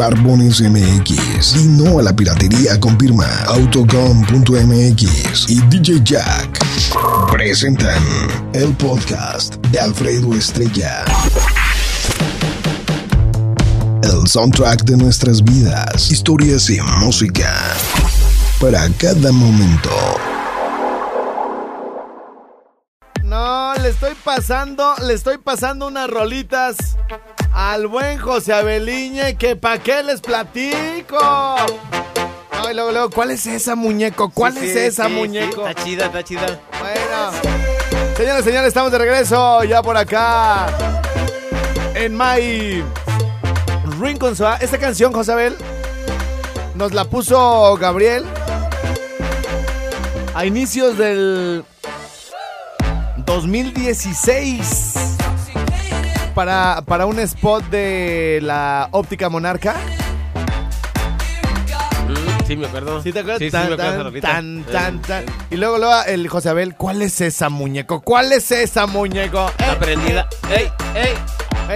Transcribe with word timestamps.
Barbones 0.00 0.62
MX. 0.62 1.56
Y 1.56 1.66
no 1.66 1.98
a 1.98 2.02
la 2.02 2.16
piratería 2.16 2.80
con 2.80 2.98
firma 2.98 3.26
Autocom.mx 3.48 5.50
y 5.50 5.60
DJ 5.68 6.00
Jack. 6.02 6.58
Presentan 7.30 8.02
el 8.54 8.74
podcast 8.76 9.56
de 9.66 9.78
Alfredo 9.78 10.32
Estrella. 10.32 11.04
El 14.02 14.26
soundtrack 14.26 14.84
de 14.84 14.96
nuestras 14.96 15.44
vidas, 15.44 16.10
historias 16.10 16.70
y 16.70 16.80
música. 17.00 17.52
Para 18.58 18.88
cada 18.96 19.32
momento. 19.32 19.90
No, 23.22 23.74
le 23.74 23.90
estoy 23.90 24.14
pasando, 24.24 24.94
le 25.02 25.12
estoy 25.12 25.36
pasando 25.36 25.88
unas 25.88 26.08
rolitas 26.08 26.96
al 27.52 27.86
buen 27.86 28.18
José 28.18 28.52
Abeliñe 28.52 29.36
que 29.36 29.56
pa' 29.56 29.78
qué 29.78 30.02
les 30.02 30.20
platico. 30.20 31.18
Ay, 31.18 32.74
luego, 32.74 32.92
luego, 32.92 33.10
¿cuál 33.10 33.30
es 33.30 33.46
esa 33.46 33.74
muñeco? 33.74 34.30
¿Cuál 34.30 34.52
Sí, 34.54 34.66
es 34.66 34.72
sí, 34.72 34.78
esa 34.78 35.06
sí, 35.06 35.12
muñeco? 35.12 35.66
está 35.66 35.82
chida, 35.84 36.06
está 36.06 36.22
chida. 36.22 36.60
Bueno. 36.78 37.30
Señores, 38.16 38.44
señores, 38.44 38.68
estamos 38.68 38.92
de 38.92 38.98
regreso 38.98 39.64
ya 39.64 39.82
por 39.82 39.96
acá. 39.96 40.66
En 41.94 42.16
My 42.16 42.84
Rincon 43.98 44.36
Soa. 44.36 44.56
Esta 44.56 44.78
canción, 44.78 45.12
Josabel, 45.12 45.56
nos 46.74 46.92
la 46.92 47.04
puso 47.06 47.76
Gabriel 47.78 48.24
a 50.34 50.44
inicios 50.44 50.96
del 50.98 51.64
2016 53.26 55.16
para, 56.34 56.82
para 56.86 57.06
un 57.06 57.18
spot 57.20 57.64
de 57.70 58.40
la 58.42 58.88
óptica 58.92 59.28
monarca. 59.28 59.74
Mm, 62.08 62.46
sí, 62.46 62.56
me 62.56 62.66
acuerdo. 62.66 63.02
¿Sí 63.02 63.12
te 63.12 63.20
acuerdas? 63.20 63.38
Sí, 63.38 63.44
sí, 63.46 63.50
tan, 63.50 63.68
me 63.68 63.74
acuerdo 63.74 63.92
tan, 63.92 64.04
rolita. 64.04 64.28
tan, 64.28 64.64
tan, 64.64 64.96
Eh, 64.96 65.00
tan. 65.06 65.24
Y 65.50 65.56
luego, 65.56 65.78
luego 65.78 65.94
el 66.06 66.28
José 66.28 66.48
Abel, 66.50 66.74
¿cuál 66.76 67.02
es 67.02 67.20
esa 67.20 67.48
muñeco? 67.48 68.00
¿Cuál 68.00 68.32
es 68.32 68.50
esa 68.50 68.86
muñeco? 68.86 69.48
Está 69.58 69.78
prendida. 69.78 70.28
¡Ey, 70.50 70.68
ey! 70.94 71.14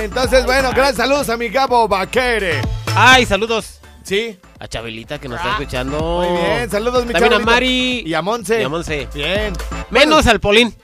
Entonces, 0.03 0.45
bueno, 0.45 0.73
gran 0.73 0.95
saludos 0.95 1.29
a 1.29 1.37
mi 1.37 1.51
cabo 1.51 1.87
Vaquere. 1.87 2.61
¡Ay, 2.97 3.27
saludos! 3.27 3.79
Sí, 4.03 4.39
A 4.59 4.69
Chabelita 4.69 5.19
que 5.19 5.29
nos 5.29 5.39
está 5.39 5.53
escuchando. 5.53 5.99
Muy 5.99 6.43
bien. 6.43 6.71
Saludos, 6.71 7.07
mi 7.07 7.13
También 7.13 7.33
a 7.33 7.37
chavalito. 7.37 7.51
Mari. 7.53 8.03
Y 8.05 8.13
a 8.13 8.21
Monse. 8.21 8.61
Y 8.61 8.65
a 8.65 8.69
Monse. 8.69 9.09
Bien. 9.15 9.53
Menos 9.91 10.27
al 10.27 10.41
Polín. 10.41 10.75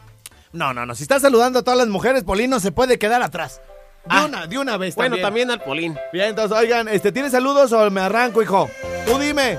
No, 0.52 0.74
no, 0.74 0.84
no. 0.86 0.94
Si 0.94 1.02
estás 1.02 1.22
saludando 1.22 1.60
a 1.60 1.62
todas 1.62 1.78
las 1.78 1.88
mujeres, 1.88 2.24
Polino 2.24 2.58
se 2.60 2.72
puede 2.72 2.98
quedar 2.98 3.22
atrás. 3.22 3.60
De 4.04 4.16
Ah. 4.16 4.24
una, 4.26 4.46
de 4.46 4.58
una 4.58 4.76
vez 4.78 4.94
Bueno, 4.94 5.16
también. 5.16 5.26
también 5.26 5.50
al 5.50 5.60
Polín. 5.62 5.98
Bien, 6.12 6.26
entonces, 6.30 6.56
oigan, 6.56 6.88
este, 6.88 7.12
¿tienes 7.12 7.32
saludos 7.32 7.70
o 7.72 7.90
me 7.90 8.00
arranco, 8.00 8.42
hijo? 8.42 8.68
Tú 9.06 9.18
dime. 9.18 9.58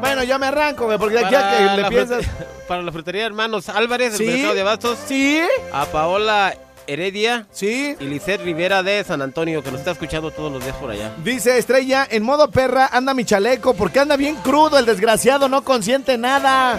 Bueno, 0.00 0.24
ya 0.24 0.38
me 0.38 0.46
arranco, 0.46 0.84
güey, 0.86 0.98
porque 0.98 1.18
aquí 1.18 1.34
a 1.34 1.50
que 1.76 1.82
le 1.82 1.88
piensas... 1.88 2.24
para 2.68 2.82
la 2.82 2.90
frutería 2.92 3.24
Hermanos 3.26 3.68
Álvarez, 3.68 4.18
del 4.18 4.26
¿Sí? 4.26 4.32
mercado 4.34 4.54
de 4.54 4.60
Abastos. 4.60 4.98
¿Sí? 5.06 5.40
A 5.72 5.84
Paola 5.86 6.54
Heredia 6.88 7.46
¿Sí? 7.52 7.96
y 7.98 8.04
Lisette 8.04 8.42
Rivera 8.42 8.82
de 8.82 9.02
San 9.04 9.22
Antonio, 9.22 9.62
que 9.62 9.70
nos 9.70 9.80
está 9.80 9.92
escuchando 9.92 10.30
todos 10.32 10.52
los 10.52 10.62
días 10.64 10.76
por 10.76 10.90
allá. 10.90 11.12
Dice 11.24 11.58
Estrella, 11.58 12.06
en 12.10 12.22
modo 12.24 12.50
perra 12.50 12.88
anda 12.92 13.14
mi 13.14 13.24
chaleco 13.24 13.74
porque 13.74 14.00
anda 14.00 14.16
bien 14.16 14.34
crudo, 14.36 14.78
el 14.78 14.86
desgraciado 14.86 15.48
no 15.48 15.62
consiente 15.62 16.18
nada. 16.18 16.78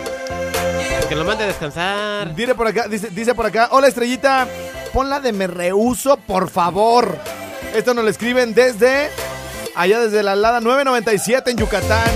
Que 1.08 1.16
lo 1.16 1.24
mande 1.24 1.46
a 1.46 1.48
descansar. 1.48 2.36
Dice 2.36 2.54
por 2.54 2.68
acá, 2.68 2.88
dice, 2.88 3.34
por 3.34 3.46
acá, 3.46 3.70
hola 3.72 3.88
Estrellita, 3.88 4.48
ponla 4.92 5.20
de 5.20 5.32
me 5.32 5.48
rehuso, 5.48 6.18
por 6.18 6.50
favor. 6.50 7.18
Esto 7.74 7.94
nos 7.94 8.04
lo 8.04 8.10
escriben 8.10 8.54
desde 8.54 9.10
allá 9.76 10.00
desde 10.00 10.22
la 10.24 10.36
Lada 10.36 10.60
997 10.60 11.52
en 11.52 11.58
Yucatán. 11.58 12.10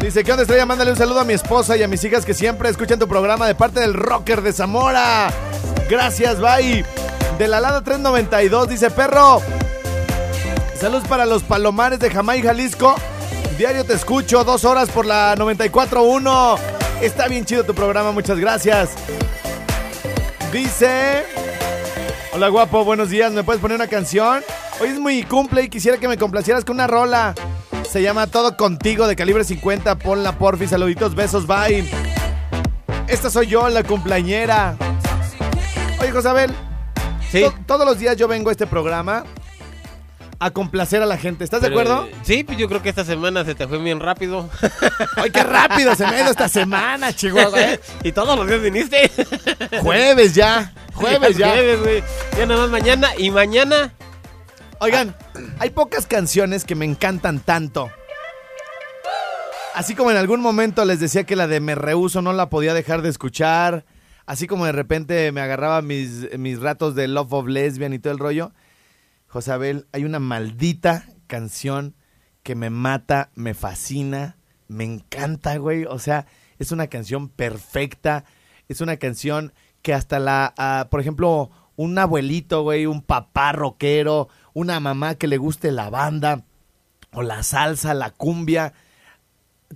Dice, 0.00 0.22
¿qué 0.22 0.30
onda 0.30 0.42
Estrella? 0.42 0.66
Mándale 0.66 0.92
un 0.92 0.96
saludo 0.96 1.20
a 1.20 1.24
mi 1.24 1.32
esposa 1.32 1.76
y 1.76 1.82
a 1.82 1.88
mis 1.88 2.04
hijas 2.04 2.24
que 2.24 2.32
siempre 2.32 2.68
escuchan 2.68 3.00
tu 3.00 3.08
programa 3.08 3.48
de 3.48 3.56
parte 3.56 3.80
del 3.80 3.94
rocker 3.94 4.42
de 4.42 4.52
Zamora. 4.52 5.28
Gracias, 5.90 6.38
bye. 6.40 6.84
De 7.38 7.48
la 7.48 7.60
Lada 7.60 7.82
392, 7.82 8.68
dice, 8.68 8.90
perro. 8.90 9.42
Saludos 10.78 11.08
para 11.08 11.26
los 11.26 11.42
palomares 11.42 11.98
de 11.98 12.10
Jamay, 12.10 12.40
Jalisco. 12.40 12.94
Diario 13.56 13.84
te 13.84 13.94
escucho, 13.94 14.44
dos 14.44 14.64
horas 14.64 14.88
por 14.90 15.04
la 15.04 15.34
94.1. 15.34 16.77
Está 17.00 17.28
bien 17.28 17.44
chido 17.44 17.64
tu 17.64 17.74
programa, 17.74 18.12
muchas 18.12 18.38
gracias. 18.38 18.90
Dice... 20.52 21.24
Hola 22.32 22.48
guapo, 22.48 22.84
buenos 22.84 23.10
días, 23.10 23.32
¿me 23.32 23.42
puedes 23.42 23.60
poner 23.60 23.76
una 23.76 23.88
canción? 23.88 24.42
Hoy 24.80 24.88
es 24.90 24.98
mi 25.00 25.22
cumple 25.24 25.62
y 25.64 25.68
quisiera 25.68 25.98
que 25.98 26.06
me 26.08 26.16
complacieras 26.16 26.64
con 26.64 26.76
una 26.76 26.86
rola. 26.86 27.34
Se 27.90 28.02
llama 28.02 28.26
Todo 28.26 28.56
Contigo 28.56 29.06
de 29.06 29.16
calibre 29.16 29.44
50, 29.44 29.96
ponla 29.98 30.38
porfi, 30.38 30.66
saluditos, 30.66 31.14
besos, 31.14 31.46
bye. 31.46 31.88
Esta 33.08 33.30
soy 33.30 33.46
yo, 33.46 33.68
la 33.68 33.82
cumpleañera. 33.82 34.76
Oye, 36.00 36.10
Josabel, 36.12 36.52
Sí. 37.30 37.42
to- 37.42 37.54
todos 37.66 37.86
los 37.86 37.98
días 37.98 38.16
yo 38.16 38.28
vengo 38.28 38.50
a 38.50 38.52
este 38.52 38.66
programa 38.66 39.24
a 40.40 40.50
complacer 40.50 41.02
a 41.02 41.06
la 41.06 41.16
gente, 41.18 41.42
¿estás 41.42 41.62
de 41.62 41.66
acuerdo? 41.68 42.06
eh, 42.06 42.14
Sí, 42.22 42.44
pues 42.44 42.56
yo 42.58 42.68
creo 42.68 42.80
que 42.80 42.88
esta 42.88 43.04
semana 43.04 43.44
se 43.44 43.54
te 43.56 43.66
fue 43.66 43.78
bien 43.78 43.98
rápido. 44.00 44.48
¡Ay, 45.16 45.30
qué 45.30 45.42
rápido 45.42 45.94
se 45.96 46.06
me 46.06 46.16
ha 46.16 46.20
ido 46.22 46.30
esta 46.30 46.48
semana, 46.48 47.12
Chihuahua! 47.16 47.60
¿eh? 47.60 47.80
y 48.04 48.12
todos 48.12 48.38
los 48.38 48.46
días 48.46 48.62
viniste. 48.62 49.10
Jueves 49.82 50.34
ya, 50.34 50.72
jueves 50.94 51.36
ya. 51.36 51.48
Jueves, 51.50 51.80
güey. 51.80 52.02
Ya 52.36 52.46
nada 52.46 52.60
más 52.62 52.70
mañana 52.70 53.08
y 53.18 53.30
mañana. 53.30 53.92
Oigan, 54.80 55.16
hay 55.58 55.70
pocas 55.70 56.06
canciones 56.06 56.64
que 56.64 56.76
me 56.76 56.84
encantan 56.84 57.40
tanto. 57.40 57.90
Así 59.74 59.94
como 59.94 60.10
en 60.10 60.16
algún 60.16 60.40
momento 60.40 60.84
les 60.84 61.00
decía 61.00 61.24
que 61.24 61.36
la 61.36 61.46
de 61.46 61.60
Me 61.60 61.74
Rehuso 61.74 62.22
no 62.22 62.32
la 62.32 62.48
podía 62.48 62.74
dejar 62.74 63.02
de 63.02 63.08
escuchar. 63.08 63.84
Así 64.26 64.46
como 64.46 64.66
de 64.66 64.72
repente 64.72 65.30
me 65.32 65.40
agarraba 65.40 65.82
mis, 65.82 66.36
mis 66.38 66.60
ratos 66.60 66.94
de 66.94 67.08
Love 67.08 67.32
of 67.32 67.46
Lesbian 67.48 67.92
y 67.92 67.98
todo 67.98 68.12
el 68.12 68.18
rollo. 68.18 68.52
Josabel, 69.28 69.86
hay 69.92 70.04
una 70.04 70.18
maldita 70.18 71.06
canción 71.26 71.94
que 72.42 72.54
me 72.54 72.70
mata, 72.70 73.30
me 73.34 73.54
fascina, 73.54 74.36
me 74.66 74.84
encanta, 74.84 75.56
güey. 75.58 75.84
O 75.84 75.98
sea, 75.98 76.26
es 76.58 76.72
una 76.72 76.88
canción 76.88 77.28
perfecta. 77.28 78.24
Es 78.68 78.80
una 78.80 78.96
canción 78.96 79.52
que 79.82 79.94
hasta 79.94 80.18
la, 80.18 80.54
ah, 80.58 80.88
por 80.90 81.00
ejemplo, 81.00 81.50
un 81.76 81.98
abuelito, 81.98 82.62
güey, 82.62 82.86
un 82.86 83.02
papá 83.02 83.52
rockero, 83.52 84.28
una 84.52 84.80
mamá 84.80 85.14
que 85.14 85.28
le 85.28 85.38
guste 85.38 85.70
la 85.70 85.90
banda, 85.90 86.44
o 87.12 87.22
la 87.22 87.42
salsa, 87.42 87.94
la 87.94 88.10
cumbia, 88.10 88.74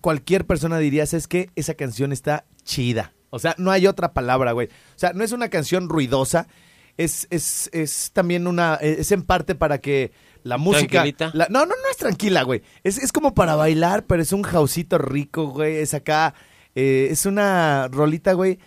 cualquier 0.01 0.47
persona 0.47 0.79
diría, 0.79 1.05
es 1.05 1.29
que 1.29 1.51
esa 1.55 1.75
canción 1.75 2.13
está 2.13 2.45
chida. 2.65 3.13
O 3.31 3.39
sea, 3.39 3.55
no 3.59 3.71
hay 3.71 3.87
otra 3.87 4.13
palabra, 4.13 4.53
güey. 4.53 4.69
O 4.69 4.99
sea, 4.99 5.13
no 5.13 5.25
es 5.25 5.33
una 5.33 5.49
canción 5.49 5.89
ruidosa, 5.89 6.49
es, 6.97 7.27
es, 7.31 7.69
es 7.73 8.11
también 8.13 8.47
una, 8.47 8.75
es 8.77 9.13
en 9.13 9.23
parte 9.23 9.55
para 9.55 9.79
que 9.79 10.13
la 10.43 10.59
música... 10.59 11.03
Tranquilita. 11.03 11.31
la- 11.35 11.47
no, 11.51 11.61
no, 11.61 11.75
no 11.75 11.91
es 11.91 11.97
tranquila, 11.97 12.43
güey. 12.43 12.63
Es, 12.85 12.99
es 12.99 13.13
como 13.13 13.35
para 13.35 13.55
bailar, 13.55 14.05
pero 14.07 14.23
es 14.23 14.33
un 14.33 14.43
jausito 14.43 14.99
rico, 14.99 15.47
güey. 15.49 15.77
Es 15.77 15.95
acá, 15.95 16.35
eh, 16.75 17.09
es 17.11 17.27
una 17.27 17.89
rolita, 17.89 18.33
güey, 18.35 18.59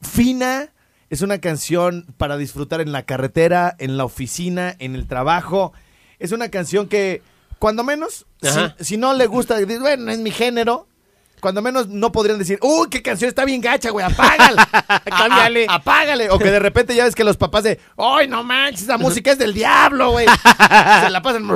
fina. 0.00 0.72
Es 1.10 1.22
una 1.22 1.38
canción 1.38 2.04
para 2.18 2.36
disfrutar 2.36 2.80
en 2.82 2.92
la 2.92 3.04
carretera, 3.04 3.74
en 3.78 3.96
la 3.96 4.04
oficina, 4.04 4.74
en 4.78 4.94
el 4.94 5.06
trabajo. 5.06 5.72
Es 6.18 6.32
una 6.32 6.50
canción 6.50 6.86
que, 6.88 7.22
cuando 7.58 7.82
menos, 7.84 8.26
si, 8.76 8.84
si 8.84 8.96
no 8.98 9.14
le 9.14 9.26
gusta, 9.26 9.56
bueno, 9.80 10.04
no 10.04 10.10
es 10.10 10.18
mi 10.18 10.30
género. 10.30 10.86
Cuando 11.40 11.62
menos 11.62 11.88
no 11.88 12.12
podrían 12.12 12.38
decir, 12.38 12.58
uy, 12.62 12.88
qué 12.90 13.02
canción 13.02 13.28
está 13.28 13.44
bien 13.44 13.60
gacha, 13.60 13.90
güey, 13.90 14.04
apágala. 14.06 14.68
Cámbiale. 15.04 15.66
A- 15.68 15.72
a- 15.72 15.76
apágale. 15.76 16.30
O 16.30 16.38
que 16.38 16.50
de 16.50 16.58
repente 16.58 16.94
ya 16.94 17.04
ves 17.04 17.14
que 17.14 17.24
los 17.24 17.36
papás 17.36 17.64
de, 17.64 17.78
ay, 17.96 18.28
no 18.28 18.42
manches, 18.44 18.82
esa 18.82 18.98
música 18.98 19.32
es 19.32 19.38
del 19.38 19.54
diablo, 19.54 20.10
güey. 20.12 20.26
Se 21.02 21.10
la 21.10 21.22
pasan. 21.22 21.48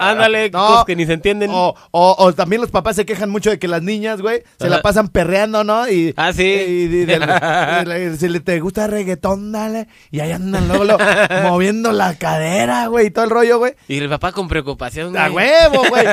Ándale, 0.00 0.50
No. 0.50 0.66
cosas 0.66 0.84
que 0.84 0.96
ni 0.96 1.06
se 1.06 1.12
entienden. 1.14 1.50
O, 1.52 1.74
o- 1.90 2.14
o 2.18 2.32
también 2.32 2.60
los 2.62 2.70
papás 2.70 2.96
se 2.96 3.06
quejan 3.06 3.30
mucho 3.30 3.50
de 3.50 3.58
que 3.58 3.68
las 3.68 3.82
niñas, 3.82 4.20
güey, 4.20 4.42
se 4.58 4.68
la 4.68 4.82
pasan 4.82 5.08
perreando, 5.08 5.64
¿no? 5.64 5.88
Y, 5.88 6.14
Ah, 6.16 6.32
sí. 6.32 6.42
y- 6.44 7.06
si 8.18 8.28
le 8.28 8.40
te 8.40 8.60
gusta 8.60 8.86
reggaetón, 8.86 9.52
dale. 9.52 9.88
Y 10.10 10.20
ahí 10.20 10.32
andan 10.32 10.68
luego 10.68 10.96
moviendo 11.44 11.92
la 11.92 12.14
cadera, 12.16 12.86
güey, 12.86 13.06
y 13.06 13.10
todo 13.10 13.24
el 13.24 13.30
rollo, 13.30 13.58
güey. 13.58 13.74
Y 13.88 13.98
el 13.98 14.08
papá 14.08 14.32
con 14.32 14.48
preocupación. 14.48 15.16
A 15.16 15.28
güey. 15.28 15.46
huevo, 15.48 15.84
güey. 15.88 16.04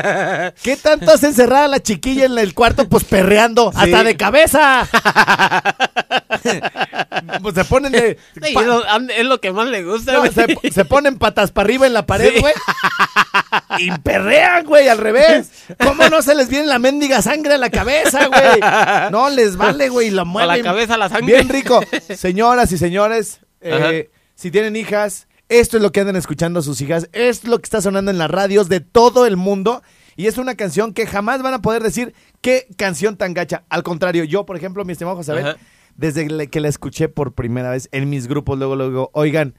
¿Qué 0.64 0.78
tanto 0.82 1.12
hace 1.12 1.28
encerrada 1.28 1.68
la 1.68 1.80
chiquilla 1.80 2.25
en 2.26 2.38
el 2.38 2.54
cuarto? 2.54 2.88
Pues 2.90 3.04
perreando, 3.04 3.72
hasta 3.76 4.04
de 4.04 4.18
cabeza. 4.18 4.88
pues 7.42 7.56
se 7.56 7.66
ponen 7.66 7.92
de. 7.92 8.18
Sí, 8.44 8.54
pa- 8.54 8.62
es, 8.62 8.68
lo, 8.68 8.84
es 9.10 9.26
lo 9.26 9.40
que 9.42 9.52
más 9.52 9.68
le 9.68 9.84
gusta, 9.84 10.14
no, 10.14 10.20
güey. 10.20 10.32
se, 10.32 10.72
se 10.72 10.86
ponen 10.86 11.18
patas 11.18 11.52
para 11.52 11.66
arriba 11.66 11.88
en 11.88 11.94
la 11.94 12.06
pared, 12.06 12.32
Sí. 12.34 12.40
güey. 12.42 12.54
Y 13.78 13.92
perrean, 14.00 14.66
güey, 14.66 14.88
al 14.88 14.98
revés. 14.98 15.50
¿Cómo 15.84 16.08
no 16.10 16.22
se 16.22 16.36
les 16.36 16.50
viene 16.50 16.68
la 16.68 16.80
mendiga 16.80 17.22
sangre 17.22 17.56
a 17.56 17.58
la 17.58 17.70
cabeza, 17.70 18.28
güey? 18.28 18.60
No 19.12 19.30
les 19.30 19.58
vale, 19.58 19.90
güey, 19.90 20.08
y 20.08 20.12
lo 20.12 20.22
A 20.22 20.26
mueven. 20.26 20.58
la 20.58 20.64
cabeza 20.64 20.98
la 20.98 21.10
sangre. 21.10 21.34
Bien 21.36 21.50
rico. 21.50 21.82
Señoras 22.16 22.72
y 22.72 22.78
señores, 22.78 23.40
eh, 23.62 24.10
si 24.36 24.52
tienen 24.52 24.76
hijas, 24.76 25.28
Esto 25.50 25.78
es 25.78 25.84
lo 25.84 25.92
que 25.92 26.02
andan 26.02 26.16
escuchando 26.16 26.62
sus 26.62 26.80
hijas. 26.82 27.04
Esto 27.14 27.48
es 27.48 27.50
lo 27.52 27.60
que 27.60 27.66
está 27.66 27.82
sonando 27.82 28.12
en 28.12 28.18
las 28.18 28.32
radios 28.32 28.70
de 28.70 28.80
todo 28.80 29.26
el 29.26 29.36
mundo. 29.38 29.84
Y 30.16 30.28
es 30.28 30.38
una 30.38 30.56
canción 30.56 30.94
que 30.94 31.08
jamás 31.08 31.42
van 31.42 31.54
a 31.54 31.62
poder 31.62 31.84
decir 31.84 32.14
qué 32.42 32.68
canción 32.78 33.18
tan 33.18 33.34
gacha. 33.34 33.64
Al 33.70 33.84
contrario, 33.84 34.24
yo, 34.24 34.46
por 34.46 34.56
ejemplo, 34.56 34.86
mi 34.86 34.94
estimado 34.94 35.18
José 35.18 35.34
Abel, 35.34 35.58
desde 35.96 36.48
que 36.50 36.60
la 36.62 36.68
escuché 36.68 37.10
por 37.10 37.34
primera 37.34 37.72
vez 37.72 37.90
en 37.92 38.10
mis 38.10 38.28
grupos, 38.28 38.58
luego, 38.58 38.76
luego, 38.76 39.10
oigan, 39.14 39.56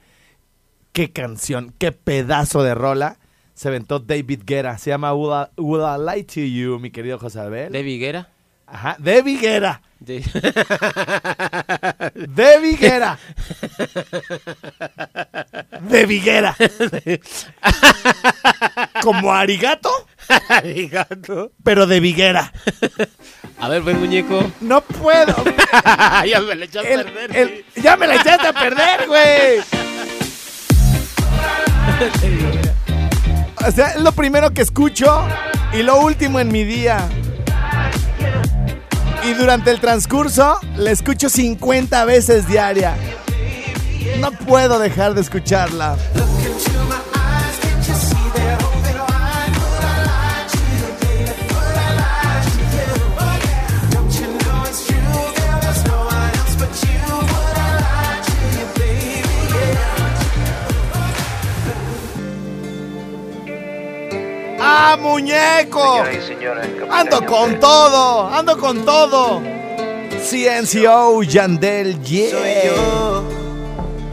qué 0.93 1.13
canción, 1.13 1.75
qué 1.79 1.93
pedazo 1.93 2.63
de 2.63 2.75
rola 2.75 3.19
se 3.57 3.69
aventó 3.69 3.99
David 3.99 4.43
Guerra. 4.45 4.79
Se 4.79 4.91
llama 4.91 5.15
Would 5.15 5.49
I, 5.57 5.61
Would 5.61 5.83
I 5.83 5.99
Lie 6.17 6.25
to 6.25 6.41
You, 6.41 6.79
mi 6.79 6.91
querido 6.91 7.19
José 7.19 7.41
Abel. 7.41 7.73
¿De 7.73 7.83
Viguera? 7.83 8.29
Ajá, 8.67 8.97
de 8.99 9.23
Viguera. 9.23 9.81
De... 10.01 10.21
De 12.15 12.61
Viguera. 12.61 13.19
De 15.89 16.05
Viguera. 16.05 16.57
Como 19.03 19.33
Arigato. 19.33 19.91
pero 21.65 21.87
de 21.87 22.01
Viguera. 22.01 22.53
A 23.61 23.69
ver, 23.69 23.83
buen 23.83 23.99
muñeco. 24.01 24.53
No 24.61 24.81
puedo. 24.83 25.35
ya 26.27 26.41
me 26.41 26.55
le 26.55 26.67
echaste 26.67 26.93
El- 26.93 27.01
a 27.01 27.05
perder. 27.05 27.37
el- 27.37 27.65
ya 27.83 27.97
me 27.97 28.07
la 28.07 28.15
echaste 28.17 28.47
a 28.49 28.53
perder, 28.53 29.07
güey. 29.09 29.61
O 33.67 33.71
sea, 33.71 33.89
es 33.93 34.01
lo 34.01 34.13
primero 34.13 34.51
que 34.53 34.63
escucho 34.63 35.27
y 35.73 35.83
lo 35.83 36.01
último 36.01 36.39
en 36.41 36.49
mi 36.53 36.65
día. 36.65 37.09
Y 39.25 39.33
durante 39.35 39.71
el 39.71 39.81
transcurso 39.81 40.59
la 40.77 40.91
escucho 40.91 41.29
50 41.31 42.05
veces 42.05 42.47
diaria. 42.47 42.95
No 44.21 44.31
puedo 44.33 44.79
dejar 44.79 45.15
de 45.15 45.23
escucharla. 45.23 45.97
¡Ah, 64.69 64.97
muñeco! 65.01 66.05
Señoras 66.05 66.15
y 66.17 66.27
señores, 66.27 66.67
Capitán 66.67 66.91
Ando 66.91 67.27
con 67.27 67.61
todo, 67.61 68.29
ando 68.29 68.59
con 68.59 68.85
todo. 68.85 69.41
CNCO, 70.29 71.23
Yandel, 71.23 71.95
Soy 71.95 72.03
yeah. 72.05 72.65
yo, 72.65 73.25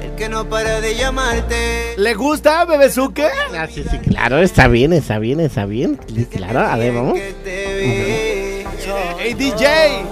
el 0.03 0.15
que 0.15 0.29
no 0.29 0.47
para 0.47 0.79
de 0.79 0.95
llamarte. 0.95 1.95
¿Le 1.97 2.13
gusta, 2.13 2.65
Bebezuque? 2.65 3.27
Ah, 3.57 3.67
sí, 3.67 3.83
sí, 3.89 3.97
claro, 3.97 4.38
está 4.38 4.67
bien, 4.67 4.94
está 4.94 5.17
bien, 5.17 5.39
está 5.39 5.65
bien. 5.65 5.95
Claro, 6.29 6.59
a 6.59 6.75
ver, 6.77 6.94
vamos. 6.94 7.17
Hey, 7.45 9.33
DJ. 9.33 10.03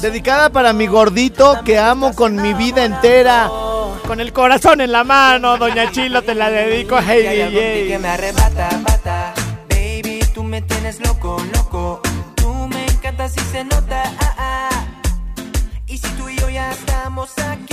Dedicada 0.00 0.50
para 0.50 0.72
mi 0.72 0.86
gordito 0.86 1.60
que 1.64 1.78
amo 1.78 2.14
con 2.14 2.36
mi 2.36 2.52
vida 2.54 2.84
entera. 2.84 3.48
Con 4.12 4.20
el 4.20 4.34
corazón 4.34 4.82
en 4.82 4.92
la 4.92 5.04
mano, 5.04 5.56
Doña 5.56 5.90
Chilo, 5.90 6.20
te 6.20 6.34
la 6.34 6.50
dedico. 6.50 6.98
Hey, 7.00 7.26
algo 7.26 7.58
en 7.58 7.72
ti 7.72 7.78
que 7.78 7.84
DJ. 7.84 7.98
me 7.98 8.08
arrebata, 8.08 8.68
bata. 8.82 9.32
Baby, 9.70 10.20
tú 10.34 10.44
me 10.44 10.60
tienes 10.60 11.00
loco, 11.00 11.42
loco. 11.54 12.02
Tú 12.34 12.52
me 12.68 12.84
encantas 12.84 13.34
y 13.38 13.40
se 13.40 13.64
nota. 13.64 14.02
ah, 14.20 14.34
ah. 14.36 14.84
Y 15.86 15.96
si 15.96 16.08
tú 16.08 16.28
y 16.28 16.36
yo 16.36 16.50
ya 16.50 16.72
estamos 16.72 17.30
aquí. 17.38 17.71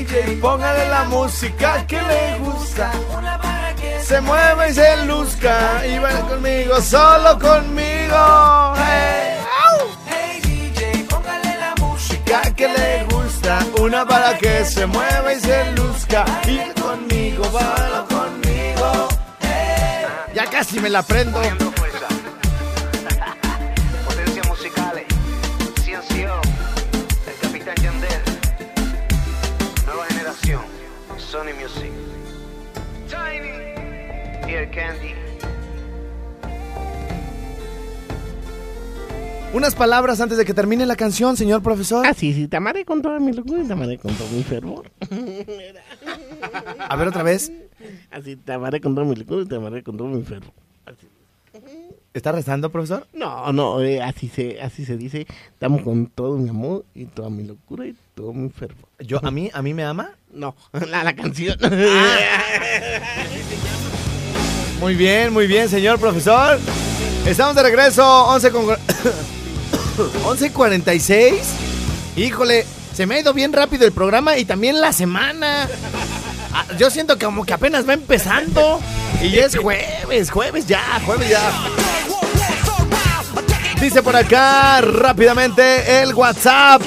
DJ, 0.00 0.38
póngale 0.40 0.88
la 0.88 1.04
música 1.04 1.86
que 1.86 2.00
le 2.00 2.38
gusta. 2.38 2.90
Una 3.18 3.38
para 3.38 3.74
que 3.74 4.00
Se 4.00 4.20
mueve 4.22 4.70
y 4.70 4.74
se 4.74 5.04
luzca 5.04 5.86
y 5.86 5.98
baila 5.98 6.20
conmigo, 6.22 6.80
solo 6.80 7.38
conmigo. 7.38 8.74
Hey, 8.76 10.40
DJ, 10.42 11.04
póngale 11.04 11.54
la 11.58 11.74
música 11.76 12.40
música 12.40 12.54
que 12.54 12.68
le 12.68 13.04
gusta, 13.14 13.58
una 13.78 14.06
para 14.06 14.38
que 14.38 14.64
se 14.64 14.86
mueva 14.86 15.34
y 15.34 15.40
se 15.40 15.72
luzca. 15.72 16.24
Y 16.46 16.80
conmigo, 16.80 17.44
baila 17.50 18.06
conmigo. 18.08 19.08
Ya 20.34 20.46
casi 20.46 20.80
me 20.80 20.88
la 20.88 21.02
prendo. 21.02 21.40
Sony 31.30 31.54
Music. 31.62 31.92
Tiny. 33.08 34.50
Ear 34.52 34.68
Candy. 34.72 35.14
Unas 39.54 39.76
palabras 39.76 40.20
antes 40.20 40.38
de 40.38 40.44
que 40.44 40.54
termine 40.54 40.86
la 40.86 40.96
canción, 40.96 41.36
señor 41.36 41.62
profesor. 41.62 42.04
Ah, 42.04 42.14
sí, 42.14 42.34
sí, 42.34 42.48
te 42.48 42.56
amaré 42.56 42.84
con 42.84 43.00
toda 43.00 43.20
mi 43.20 43.32
locura 43.32 43.62
y 43.62 43.64
te 43.64 43.72
amaré 43.72 43.96
con 43.98 44.12
todo 44.14 44.28
mi 44.30 44.42
fervor. 44.42 44.90
A 46.80 46.96
ver 46.96 47.06
otra 47.06 47.22
vez. 47.22 47.52
Así 48.10 48.34
te 48.34 48.52
amaré 48.52 48.80
con 48.80 48.96
todo 48.96 49.04
mi 49.04 49.14
locura 49.14 49.42
y 49.42 49.46
te 49.46 49.54
amaré 49.54 49.84
con 49.84 49.96
todo 49.96 50.08
mi 50.08 50.24
fervor. 50.24 50.52
¿Está 52.12 52.32
rezando, 52.32 52.70
profesor? 52.70 53.06
No, 53.12 53.52
no, 53.52 53.80
eh, 53.82 54.02
así 54.02 54.28
se 54.28 54.60
así 54.60 54.84
se 54.84 54.96
dice. 54.96 55.28
Estamos 55.52 55.82
con 55.82 56.06
todo 56.06 56.38
mi 56.38 56.48
amor 56.48 56.84
y 56.92 57.04
toda 57.04 57.30
mi 57.30 57.44
locura 57.44 57.86
y 57.86 57.94
todo 58.16 58.32
mi 58.32 58.50
fervor. 58.50 58.88
Yo, 58.98 59.24
¿a 59.24 59.30
mí, 59.30 59.48
a 59.52 59.62
mí 59.62 59.74
me 59.74 59.84
ama? 59.84 60.10
No, 60.32 60.56
la, 60.88 61.04
la 61.04 61.14
canción. 61.14 61.56
Muy 64.80 64.96
bien, 64.96 65.32
muy 65.32 65.46
bien, 65.46 65.68
señor 65.68 66.00
profesor. 66.00 66.58
Estamos 67.26 67.54
de 67.54 67.62
regreso, 67.62 68.04
11 68.26 68.50
con... 68.50 68.66
11.46. 68.66 71.38
Híjole, 72.16 72.66
se 72.92 73.06
me 73.06 73.14
ha 73.14 73.20
ido 73.20 73.32
bien 73.32 73.52
rápido 73.52 73.86
el 73.86 73.92
programa 73.92 74.36
y 74.36 74.44
también 74.44 74.80
la 74.80 74.92
semana. 74.92 75.68
Ah, 76.52 76.64
Yo 76.78 76.90
siento 76.90 77.16
que 77.18 77.24
como 77.26 77.44
que 77.44 77.52
apenas 77.54 77.88
va 77.88 77.94
empezando. 77.94 78.80
Y 79.22 79.38
es 79.38 79.56
jueves, 79.56 80.30
jueves 80.30 80.66
ya, 80.66 80.82
jueves 81.04 81.28
ya. 81.28 81.40
Dice 83.80 84.02
por 84.02 84.14
acá 84.16 84.80
rápidamente 84.82 86.02
el 86.02 86.14
WhatsApp. 86.14 86.82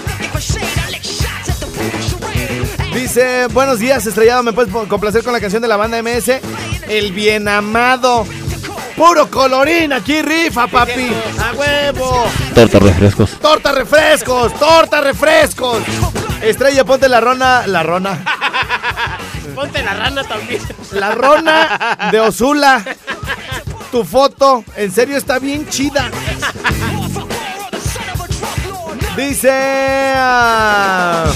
Dice, 2.93 3.47
buenos 3.47 3.79
días, 3.79 4.05
estrellado, 4.05 4.43
¿me 4.43 4.53
puedes 4.53 4.71
complacer 4.87 5.23
con 5.23 5.33
la 5.33 5.39
canción 5.39 5.61
de 5.61 5.67
la 5.67 5.75
banda 5.77 6.01
MS? 6.01 6.39
El 6.87 7.11
bien 7.11 7.47
amado. 7.47 8.25
Puro 8.95 9.29
colorín, 9.31 9.91
aquí 9.91 10.21
rifa, 10.21 10.67
papi. 10.67 11.11
A 11.39 11.53
huevo. 11.53 12.25
Torta 12.53 12.79
refrescos. 12.79 13.31
Torta 13.39 13.71
refrescos, 13.71 14.53
torta 14.59 15.01
refrescos. 15.01 15.79
Estrella, 16.41 16.85
ponte 16.85 17.09
la 17.09 17.19
rona, 17.19 17.65
la 17.65 17.81
rona. 17.81 18.23
Ponte 19.55 19.83
la 19.83 19.93
rana 19.93 20.23
también. 20.23 20.61
La 20.91 21.11
rona 21.11 22.09
de 22.11 22.19
Osula. 22.19 22.83
Tu 23.91 24.03
foto, 24.03 24.63
en 24.75 24.91
serio 24.91 25.17
está 25.17 25.37
bien 25.39 25.67
chida. 25.69 26.09
Dice. 29.15 29.51
ah, 30.15 31.31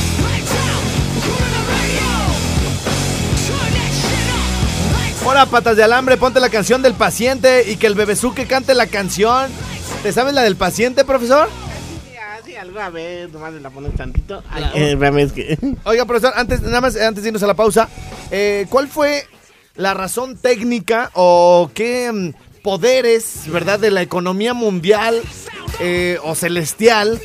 Hola, 5.25 5.45
patas 5.45 5.75
de 5.75 5.83
alambre, 5.83 6.15
ponte 6.17 6.39
la 6.39 6.49
canción 6.49 6.81
del 6.81 6.93
paciente 6.93 7.69
y 7.69 7.75
que 7.75 7.85
el 7.87 7.95
bebezuque 7.95 8.47
cante 8.47 8.73
la 8.73 8.87
canción. 8.87 9.51
¿Te 10.01 10.13
sabes 10.13 10.33
la 10.33 10.41
del 10.41 10.55
paciente, 10.55 11.03
profesor? 11.03 11.49
Sí, 12.47 12.53
así 12.53 12.55
algo 12.55 12.79
a 12.79 12.89
ver, 12.89 13.29
nomás 13.29 13.53
le 13.53 13.59
la 13.59 13.69
pones 13.69 13.93
tantito. 13.95 14.41
Ay, 14.49 14.63
eh, 14.73 15.29
que. 15.35 15.57
Oiga, 15.83 16.05
profesor, 16.05 16.31
antes, 16.37 16.61
nada 16.61 16.79
más, 16.79 16.95
antes 16.95 17.21
de 17.21 17.29
irnos 17.29 17.43
a 17.43 17.47
la 17.47 17.55
pausa, 17.55 17.89
eh, 18.31 18.65
¿cuál 18.69 18.87
fue 18.87 19.25
la 19.75 19.93
razón 19.93 20.37
técnica 20.37 21.11
o 21.13 21.69
qué 21.73 22.09
mm, 22.09 22.61
poderes, 22.63 23.51
verdad, 23.51 23.79
de 23.81 23.91
la 23.91 24.01
economía 24.01 24.53
mundial 24.53 25.21
eh, 25.81 26.19
o 26.23 26.35
celestial 26.35 27.19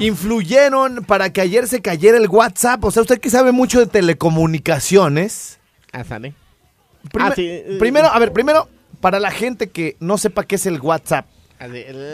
influyeron 0.00 1.02
para 1.06 1.32
que 1.32 1.40
ayer 1.40 1.66
se 1.66 1.80
cayera 1.80 2.18
el 2.18 2.28
WhatsApp? 2.28 2.84
O 2.84 2.90
sea, 2.90 3.00
usted 3.00 3.20
que 3.20 3.30
sabe 3.30 3.52
mucho 3.52 3.80
de 3.80 3.86
telecomunicaciones. 3.86 5.60
Ah, 5.92 6.04
sale. 6.04 6.34
Prime- 7.10 7.30
Ah, 7.30 7.32
sí, 7.34 7.46
eh, 7.48 7.76
Primero, 7.78 8.08
a 8.08 8.18
ver, 8.18 8.34
primero, 8.34 8.68
para 9.00 9.18
la 9.18 9.30
gente 9.30 9.70
que 9.70 9.96
no 9.98 10.18
sepa 10.18 10.44
qué 10.44 10.56
es 10.56 10.66
el 10.66 10.78
WhatsApp. 10.78 11.24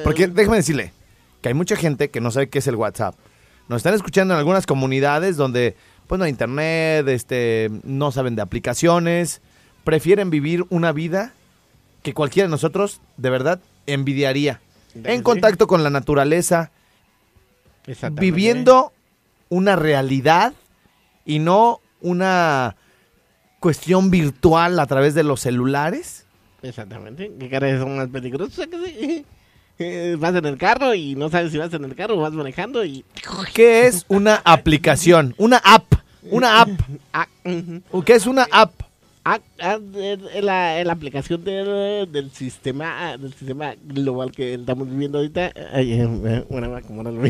Porque 0.05 0.29
déjeme 0.29 0.59
decirle 0.59 0.93
que 1.47 1.51
hay 1.51 1.55
mucha 1.55 1.77
gente 1.77 2.11
que 2.11 2.21
no 2.21 2.33
sabe 2.33 2.49
qué 2.49 2.59
es 2.59 2.67
el 2.67 2.75
WhatsApp. 2.75 3.15
Nos 3.69 3.77
están 3.77 3.95
escuchando 3.95 4.35
en 4.35 4.39
algunas 4.39 4.67
comunidades 4.67 5.37
donde 5.37 5.77
pues 6.09 6.19
no 6.19 6.25
hay 6.25 6.31
internet, 6.31 7.07
este, 7.07 7.71
no 7.85 8.11
saben 8.11 8.35
de 8.35 8.43
aplicaciones, 8.43 9.43
prefieren 9.85 10.29
vivir 10.29 10.65
una 10.71 10.91
vida 10.91 11.35
que 12.03 12.15
cualquiera 12.15 12.49
de 12.49 12.51
nosotros 12.51 13.01
de 13.17 13.31
verdad 13.31 13.61
envidiaría. 13.87 14.61
¿De 14.93 15.03
que 15.03 15.15
En 15.15 15.23
contacto 15.23 15.69
con 15.69 15.85
la 15.85 15.91
naturaleza, 15.91 16.73
viviendo 18.15 18.93
una 19.49 19.77
realidad 19.77 20.53
y 21.25 21.39
no 21.39 21.79
una 22.01 22.75
cuestión 23.61 24.11
virtual 24.11 24.81
a 24.81 24.87
través 24.87 25.15
de 25.15 25.23
los 25.23 25.43
celulares. 25.43 26.27
Exactamente. 26.63 27.31
¿Qué 27.39 27.49
caras 27.49 27.79
son 27.79 27.99
más 27.99 28.09
peligrosas? 28.09 28.67
Eh, 29.79 30.17
Vas 30.21 30.35
en 30.35 30.47
el 30.47 30.57
carro 30.57 30.95
y 30.95 31.15
no 31.15 31.29
sabes 31.29 31.53
si 31.53 31.59
vas 31.59 31.73
en 31.75 31.85
el 31.85 31.95
carro 31.95 32.15
o 32.17 32.21
vas 32.21 32.33
manejando 32.33 32.85
y. 32.85 33.05
¿Qué 33.55 33.87
es 33.87 34.05
una 34.09 34.41
aplicación? 34.45 35.35
Una 35.39 35.59
app. 35.59 35.95
Una 36.31 36.61
app. 36.63 36.71
Ah. 37.13 37.29
¿Qué 38.05 38.15
es 38.15 38.27
una 38.27 38.49
app? 38.51 38.73
Ah, 39.29 39.41
ah, 39.61 39.79
la, 40.41 40.85
la 40.85 40.93
aplicación 40.93 41.43
del, 41.43 42.11
del 42.13 42.31
sistema 42.31 43.17
del 43.17 43.33
sistema 43.35 43.75
global 43.85 44.31
que 44.31 44.55
estamos 44.55 44.89
viviendo 44.89 45.19
ahorita. 45.19 45.53
Ay, 45.73 45.95
eh, 45.95 46.09
eh, 46.25 46.45
bueno, 46.49 46.71
va 46.71 46.81
como 46.83 47.03
no 47.03 47.11
lo 47.11 47.21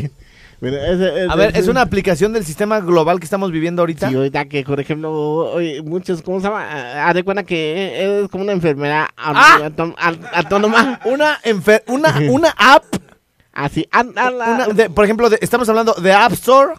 ese- 0.61 0.93
ese- 0.93 1.27
A 1.29 1.35
ver, 1.35 1.55
es 1.55 1.67
una 1.67 1.81
aplicación 1.81 2.33
del 2.33 2.43
sistema 2.45 2.79
global 2.79 3.19
que 3.19 3.25
estamos 3.25 3.51
viviendo 3.51 3.81
ahorita. 3.81 4.09
Sí, 4.09 4.15
ahorita 4.15 4.45
que, 4.45 4.63
por 4.63 4.79
ejemplo, 4.79 5.55
muchos, 5.83 6.21
¿cómo 6.21 6.39
se 6.39 6.47
llama? 6.47 6.65
Ah, 6.69 7.07
Haz 7.09 7.13
de 7.15 7.23
cuenta 7.23 7.43
que 7.43 8.21
es 8.23 8.29
como 8.29 8.43
una 8.43 8.53
enfermedad 8.53 9.07
¡Ah! 9.17 9.69
autónoma. 10.33 10.99
Una, 11.05 11.39
enfer- 11.43 11.83
una, 11.87 12.09
una 12.31 12.53
app. 12.57 12.83
Así, 13.53 13.87
la- 13.91 14.29
una 14.29 14.67
de- 14.67 14.89
por 14.89 15.03
ejemplo, 15.05 15.29
de- 15.29 15.39
estamos 15.41 15.67
hablando 15.69 15.93
de 15.93 16.13
App 16.13 16.31
Store 16.33 16.73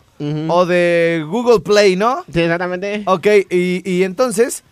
o 0.48 0.66
de 0.66 1.24
Google 1.28 1.60
Play, 1.60 1.96
¿no? 1.96 2.24
Sí, 2.32 2.40
exactamente. 2.40 3.02
Ok, 3.06 3.26
y, 3.50 3.82
y 3.88 4.02
entonces, 4.04 4.62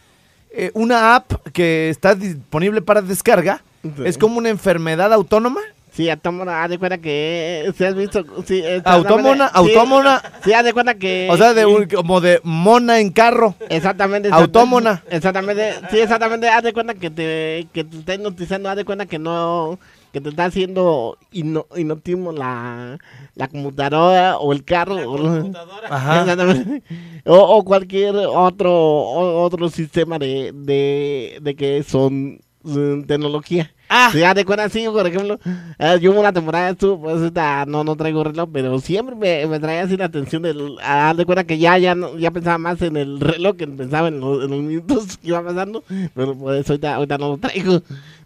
eh, 0.53 0.71
una 0.75 1.15
app 1.17 1.33
que 1.53 1.89
está 1.91 2.15
disponible 2.15 2.81
para 2.83 3.03
descarga 3.03 3.63
Sí. 3.83 3.93
es 4.05 4.19
como 4.19 4.39
una 4.39 4.49
enfermedad 4.51 5.13
autónoma. 5.13 5.61
Sí, 5.97 6.11
autómona, 6.11 6.63
haz 6.63 6.69
de 6.69 6.79
cuenta 6.79 6.99
que 6.99 7.73
si 7.75 7.85
has 7.85 7.95
visto, 7.95 8.23
sí, 8.45 8.59
exactamente. 8.59 9.09
Autómona, 9.09 9.49
Sí, 9.49 9.55
autómona. 9.55 10.23
Sí, 10.45 10.53
haz 10.53 10.65
de 10.65 10.73
cuenta 10.75 10.95
que 10.97 11.27
O 11.31 11.37
sea, 11.39 11.55
de 11.55 11.65
un- 11.65 11.87
como 11.87 12.21
de 12.21 12.39
mona 12.45 13.01
en 13.01 13.11
carro. 13.11 13.55
Exactamente. 13.71 14.29
Autómona. 14.31 15.03
Exactamente. 15.09 15.73
Sí, 15.91 15.99
exactamente. 15.99 16.51
Haz 16.51 16.63
de 16.65 16.75
cuenta 16.75 16.93
que 16.95 17.09
te, 17.11 17.67
que 17.73 17.83
te 17.85 17.97
está 17.97 18.13
hipnotizando. 18.15 18.69
Haz 18.69 18.77
de 18.77 18.85
cuenta 18.85 19.07
que 19.07 19.19
no. 19.19 19.79
Que 20.13 20.21
te 20.21 20.29
está 20.29 20.45
haciendo 20.47 21.17
hipno- 21.33 21.67
hipnotismo 21.75 22.31
la, 22.33 22.99
la 23.35 23.49
computadora 23.49 24.37
o 24.37 24.53
el 24.53 24.65
carro. 24.65 24.97
o- 25.11 25.51
Ajá. 25.89 26.21
Exactamente. 26.21 26.83
O, 27.25 27.37
o 27.39 27.65
cualquier 27.65 28.15
otro 28.17 28.71
o- 28.73 29.43
otro 29.45 29.69
sistema 29.71 30.19
de, 30.19 30.53
de, 30.55 31.39
de 31.41 31.55
que 31.57 31.83
son 31.83 32.41
mm, 32.65 33.03
tecnología. 33.05 33.73
Ah. 33.89 34.11
Sí, 34.13 34.23
haz 34.25 34.35
de 34.35 34.45
cuenta, 34.45 34.69
sí, 34.69 34.85
por 34.91 35.07
ejemplo, 35.07 35.39
eh, 35.79 35.99
yo 36.01 36.13
una 36.19 36.33
temporada 36.33 36.71
estuve, 36.71 36.97
pues 36.97 37.33
no, 37.69 37.85
no 37.85 37.95
traigo 37.97 38.25
reloj, 38.25 38.49
pero 38.53 38.81
siempre 38.81 39.15
me, 39.15 39.47
me 39.47 39.61
traía 39.61 39.83
así 39.83 39.97
la 39.97 40.07
atención 40.07 40.43
del, 40.43 40.77
a 40.83 41.11
haz 41.11 41.17
de 41.17 41.25
cuenta 41.25 41.45
que 41.45 41.57
ya, 41.59 41.79
ya, 41.79 41.95
no- 41.95 42.19
ya 42.19 42.33
pensaba 42.33 42.59
más 42.59 42.83
en 42.83 42.97
el 42.97 43.21
reloj 43.21 43.57
que 43.57 43.67
pensaba 43.69 44.09
en 44.09 44.19
los, 44.19 44.49
minutos 44.49 45.17
que 45.23 45.29
iba 45.29 45.43
pasando, 45.45 45.85
pero 46.15 46.35
por 46.37 46.55
eso 46.57 46.73
ahorita, 46.73 46.95
ahorita 46.97 47.19
no 47.19 47.29
lo 47.31 47.39
traigo. 47.39 47.81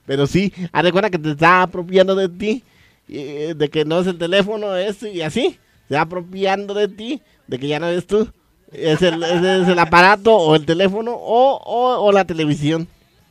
Pero 0.06 0.26
sí, 0.26 0.50
haz 0.72 0.82
de 0.84 0.92
cuenta 0.92 1.10
que 1.10 1.18
te 1.18 1.30
está 1.32 1.62
apropiando 1.62 2.14
de 2.14 2.28
ti, 2.30 2.62
eh, 3.08 3.54
de 3.56 3.68
que 3.68 3.84
no 3.84 4.00
es 4.00 4.06
el 4.06 4.16
teléfono 4.18 4.74
este 4.76 5.12
y 5.12 5.20
así, 5.20 5.58
se 5.88 5.94
va 5.94 6.02
apropiando 6.02 6.72
de 6.74 6.88
ti, 6.88 7.20
de 7.46 7.58
que 7.58 7.68
ya 7.68 7.78
no 7.78 7.86
eres 7.86 8.06
tú. 8.06 8.26
Es 8.72 9.02
el, 9.02 9.22
es, 9.22 9.42
es 9.42 9.68
el 9.68 9.78
aparato 9.78 10.34
o 10.36 10.54
el 10.54 10.64
teléfono 10.64 11.12
o, 11.12 11.56
o, 11.56 11.98
o 12.06 12.12
la 12.12 12.24
televisión. 12.24 12.88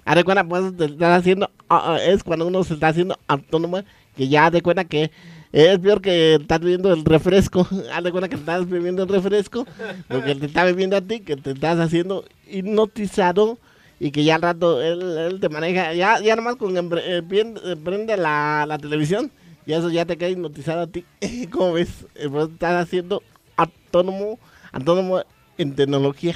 Haz 0.10 0.16
de 0.16 0.24
cuenta, 0.24 0.44
pues, 0.44 0.76
te 0.76 0.86
estás 0.86 1.20
haciendo, 1.20 1.52
ah, 1.70 1.94
ah, 1.94 2.00
es 2.04 2.24
cuando 2.24 2.48
uno 2.48 2.64
se 2.64 2.74
está 2.74 2.88
haciendo 2.88 3.20
autónomo, 3.28 3.84
que 4.18 4.28
ya 4.28 4.50
de 4.50 4.64
cuenta 4.64 4.84
que 4.84 5.12
es 5.52 5.78
peor 5.78 6.02
que 6.02 6.34
estás 6.34 6.60
bebiendo 6.62 6.92
el 6.92 7.06
refresco. 7.06 7.68
Haz 7.94 8.04
de 8.04 8.12
cuenta 8.12 8.28
que 8.28 8.36
estás 8.36 8.68
bebiendo 8.68 9.04
el 9.04 9.10
refresco, 9.10 9.68
lo 10.10 10.24
que 10.24 10.34
te 10.34 10.48
está 10.48 10.64
bebiendo 10.64 10.98
a 10.98 11.02
ti, 11.02 11.20
que 11.20 11.36
te 11.36 11.52
estás 11.52 11.78
haciendo 11.78 12.26
hipnotizado 12.50 13.60
y 14.00 14.10
que 14.10 14.24
ya 14.24 14.34
al 14.34 14.42
rato 14.42 14.82
él, 14.82 15.00
él 15.00 15.40
te 15.40 15.48
maneja, 15.48 15.94
ya, 15.94 16.20
ya 16.20 16.36
nomás 16.36 16.56
con 16.56 16.76
eh, 16.76 17.22
eh, 17.30 17.76
prende 17.76 18.18
la, 18.18 18.66
la 18.68 18.80
televisión, 18.80 19.32
y 19.68 19.74
eso 19.74 19.92
ya 19.92 20.06
te 20.06 20.18
queda 20.18 20.30
hipnotizado 20.30 20.82
a 20.82 20.88
ti. 20.88 21.06
¿Cómo 21.52 21.74
ves? 21.74 22.08
Eh, 22.16 22.28
pues, 22.32 22.50
estás 22.50 22.84
haciendo 22.84 23.22
autónomo, 23.56 24.40
autónomo 24.72 25.22
en 25.60 25.76
tecnología. 25.76 26.34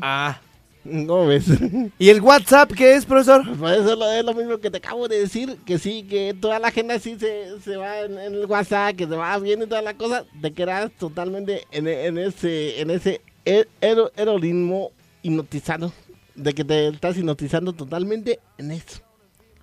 Ah. 0.00 0.40
¿Cómo 0.84 1.26
ves? 1.26 1.44
¿Y 1.98 2.08
el 2.08 2.20
WhatsApp 2.20 2.72
qué 2.72 2.94
es, 2.94 3.06
profesor? 3.06 3.42
Por 3.56 3.72
eso 3.72 4.12
es 4.12 4.24
lo 4.24 4.34
mismo 4.34 4.58
que 4.58 4.70
te 4.70 4.78
acabo 4.78 5.06
de 5.06 5.20
decir, 5.20 5.58
que 5.64 5.78
sí, 5.78 6.02
que 6.02 6.34
toda 6.40 6.58
la 6.58 6.70
gente 6.72 6.94
así 6.94 7.16
se, 7.18 7.60
se 7.60 7.76
va 7.76 8.00
en, 8.00 8.18
en 8.18 8.34
el 8.34 8.46
WhatsApp, 8.46 8.96
que 8.96 9.06
se 9.06 9.14
va 9.14 9.38
viendo 9.38 9.64
y 9.64 9.68
toda 9.68 9.82
la 9.82 9.94
cosa, 9.94 10.24
te 10.40 10.52
quedas 10.52 10.90
totalmente 10.98 11.66
en, 11.70 11.86
en 11.86 12.18
ese 12.18 12.80
en 12.80 12.90
ese 12.90 13.20
hero- 13.44 14.10
heroísmo 14.16 14.90
hipnotizado, 15.22 15.92
de 16.34 16.52
que 16.52 16.64
te 16.64 16.88
estás 16.88 17.16
hipnotizando 17.16 17.72
totalmente 17.72 18.40
en 18.58 18.72
eso. 18.72 19.00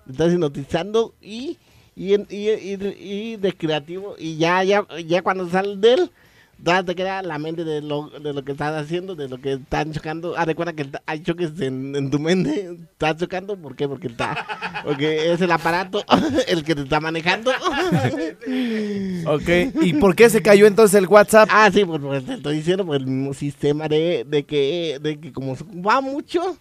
Te 0.05 0.13
estás 0.13 0.31
hipnotizando 0.31 1.13
y, 1.21 1.57
y, 1.97 2.13
y, 2.15 2.49
y- 2.49 2.97
y 2.97 3.35
de 3.35 3.51
creativo, 3.53 4.15
y 4.17 4.37
ya, 4.37 4.63
ya, 4.63 4.85
ya 5.05 5.21
cuando 5.21 5.49
sales 5.49 5.81
de 5.81 5.93
él, 5.95 6.11
te 6.63 6.95
queda 6.95 7.21
la 7.21 7.39
mente 7.39 7.63
de 7.63 7.81
lo, 7.81 8.09
de 8.09 8.33
lo 8.33 8.43
que 8.43 8.51
estás 8.51 8.75
haciendo, 8.75 9.15
de 9.15 9.29
lo 9.29 9.39
que 9.39 9.53
están 9.53 9.91
chocando. 9.93 10.35
Ah, 10.37 10.45
recuerda 10.45 10.73
que 10.73 10.87
hay 11.05 11.21
choques 11.21 11.59
en, 11.59 11.95
en 11.95 12.11
tu 12.11 12.19
mente. 12.19 12.77
Estás 12.91 13.17
chocando, 13.17 13.55
¿por 13.57 13.75
qué? 13.75 13.87
Porque 13.87 14.07
está, 14.07 14.81
porque 14.83 15.31
es 15.31 15.41
el 15.41 15.51
aparato 15.51 16.03
el 16.47 16.63
que 16.63 16.75
te 16.75 16.81
está 16.83 16.99
manejando. 16.99 17.51
Ok. 19.25 19.49
¿Y 19.81 19.93
por 19.93 20.15
qué 20.15 20.29
se 20.29 20.41
cayó 20.41 20.65
entonces 20.65 20.97
el 20.97 21.07
WhatsApp? 21.07 21.49
Ah, 21.51 21.69
sí, 21.71 21.83
pues, 21.85 22.01
pues, 22.01 22.25
te 22.25 22.33
estoy 22.35 22.57
diciendo, 22.57 22.85
pues 22.85 23.01
el 23.01 23.07
mismo 23.07 23.33
sistema 23.33 23.87
de, 23.87 24.25
de 24.27 24.43
que 24.43 24.97
de 25.01 25.19
que 25.19 25.31
como 25.31 25.55
va 25.85 26.01
mucho, 26.01 26.57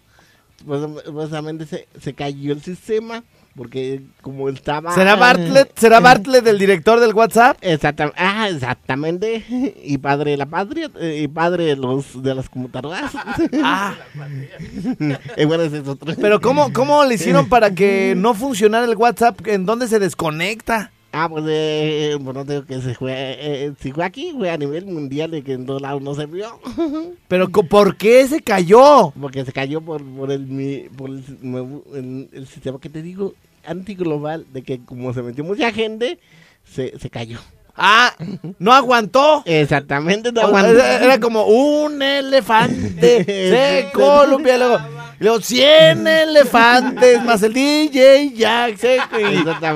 pues 0.65 0.81
precisamente 1.03 1.65
se, 1.65 1.87
se 1.99 2.13
cayó 2.13 2.53
el 2.53 2.61
sistema, 2.61 3.23
porque 3.55 4.01
como 4.21 4.49
estaba... 4.49 4.93
¿Será 4.93 5.15
Bartlett? 5.15 5.77
¿Será 5.77 5.99
Bartlett 6.01 6.45
el 6.47 6.59
director 6.59 6.99
del 6.99 7.13
WhatsApp? 7.13 7.57
Exactamente, 7.61 8.19
ah, 8.41 8.49
exactamente, 8.49 9.43
y 9.83 9.97
padre 9.97 10.31
de 10.31 10.37
la 10.37 10.45
patria, 10.45 10.89
eh, 10.99 11.21
y 11.23 11.27
padre 11.27 11.65
de 11.65 11.75
los 11.75 12.21
de 12.23 12.35
las 12.35 12.49
computadoras. 12.49 13.11
Ah, 13.63 13.95
Eh, 15.37 15.45
bueno, 15.45 15.63
es 15.63 15.87
otro. 15.87 16.13
pero 16.19 16.39
¿cómo, 16.41 16.71
¿cómo 16.73 17.03
le 17.05 17.15
hicieron 17.15 17.47
para 17.49 17.73
que 17.73 18.13
no 18.17 18.33
funcionara 18.33 18.85
el 18.85 18.95
WhatsApp? 18.95 19.45
¿En 19.47 19.65
dónde 19.65 19.87
se 19.87 19.99
desconecta? 19.99 20.91
Ah, 21.11 21.27
pues, 21.27 21.43
eh, 21.47 22.17
bueno, 22.21 22.45
tengo 22.45 22.65
que 22.65 22.79
se 22.81 22.93
fue, 22.93 23.13
eh, 23.15 23.73
si 23.81 23.91
fue 23.91 24.03
aquí, 24.05 24.31
fue 24.37 24.51
a 24.51 24.57
nivel 24.57 24.85
mundial 24.85 25.31
de 25.31 25.41
que 25.41 25.53
en 25.53 25.65
todos 25.65 25.81
lados 25.81 26.03
no 26.03 26.13
se 26.13 26.27
vio. 26.27 26.59
¿Pero 27.27 27.49
por 27.49 27.97
qué 27.97 28.27
se 28.27 28.41
cayó? 28.41 29.11
Porque 29.19 29.43
se 29.43 29.51
cayó 29.51 29.81
por, 29.81 30.03
por, 30.05 30.31
el, 30.31 30.41
mi- 30.45 30.87
por 30.95 31.09
el, 31.09 32.29
el 32.31 32.47
sistema 32.47 32.79
que 32.79 32.89
te 32.89 33.01
digo, 33.01 33.33
antiglobal, 33.65 34.45
de 34.53 34.61
que 34.61 34.79
como 34.85 35.11
se 35.13 35.23
metió 35.23 35.43
mucha 35.43 35.71
gente, 35.71 36.19
se, 36.63 36.97
se 36.99 37.09
cayó. 37.09 37.39
Ah, 37.75 38.13
no 38.59 38.73
aguantó. 38.73 39.43
Exactamente, 39.45 40.31
no 40.31 40.41
O- 40.41 40.47
aguantó. 40.47 40.71
Era, 40.71 41.03
era 41.03 41.19
como 41.19 41.45
un 41.45 42.01
elefante 42.01 43.23
se 43.25 43.89
columpia 43.93 44.57
luego, 44.57 44.79
luego 45.19 45.41
100 45.41 46.05
elefantes 46.07 47.23
más 47.23 47.41
el 47.43 47.53
DJ 47.53 48.33
Jack 48.35 48.77
se- 48.77 48.99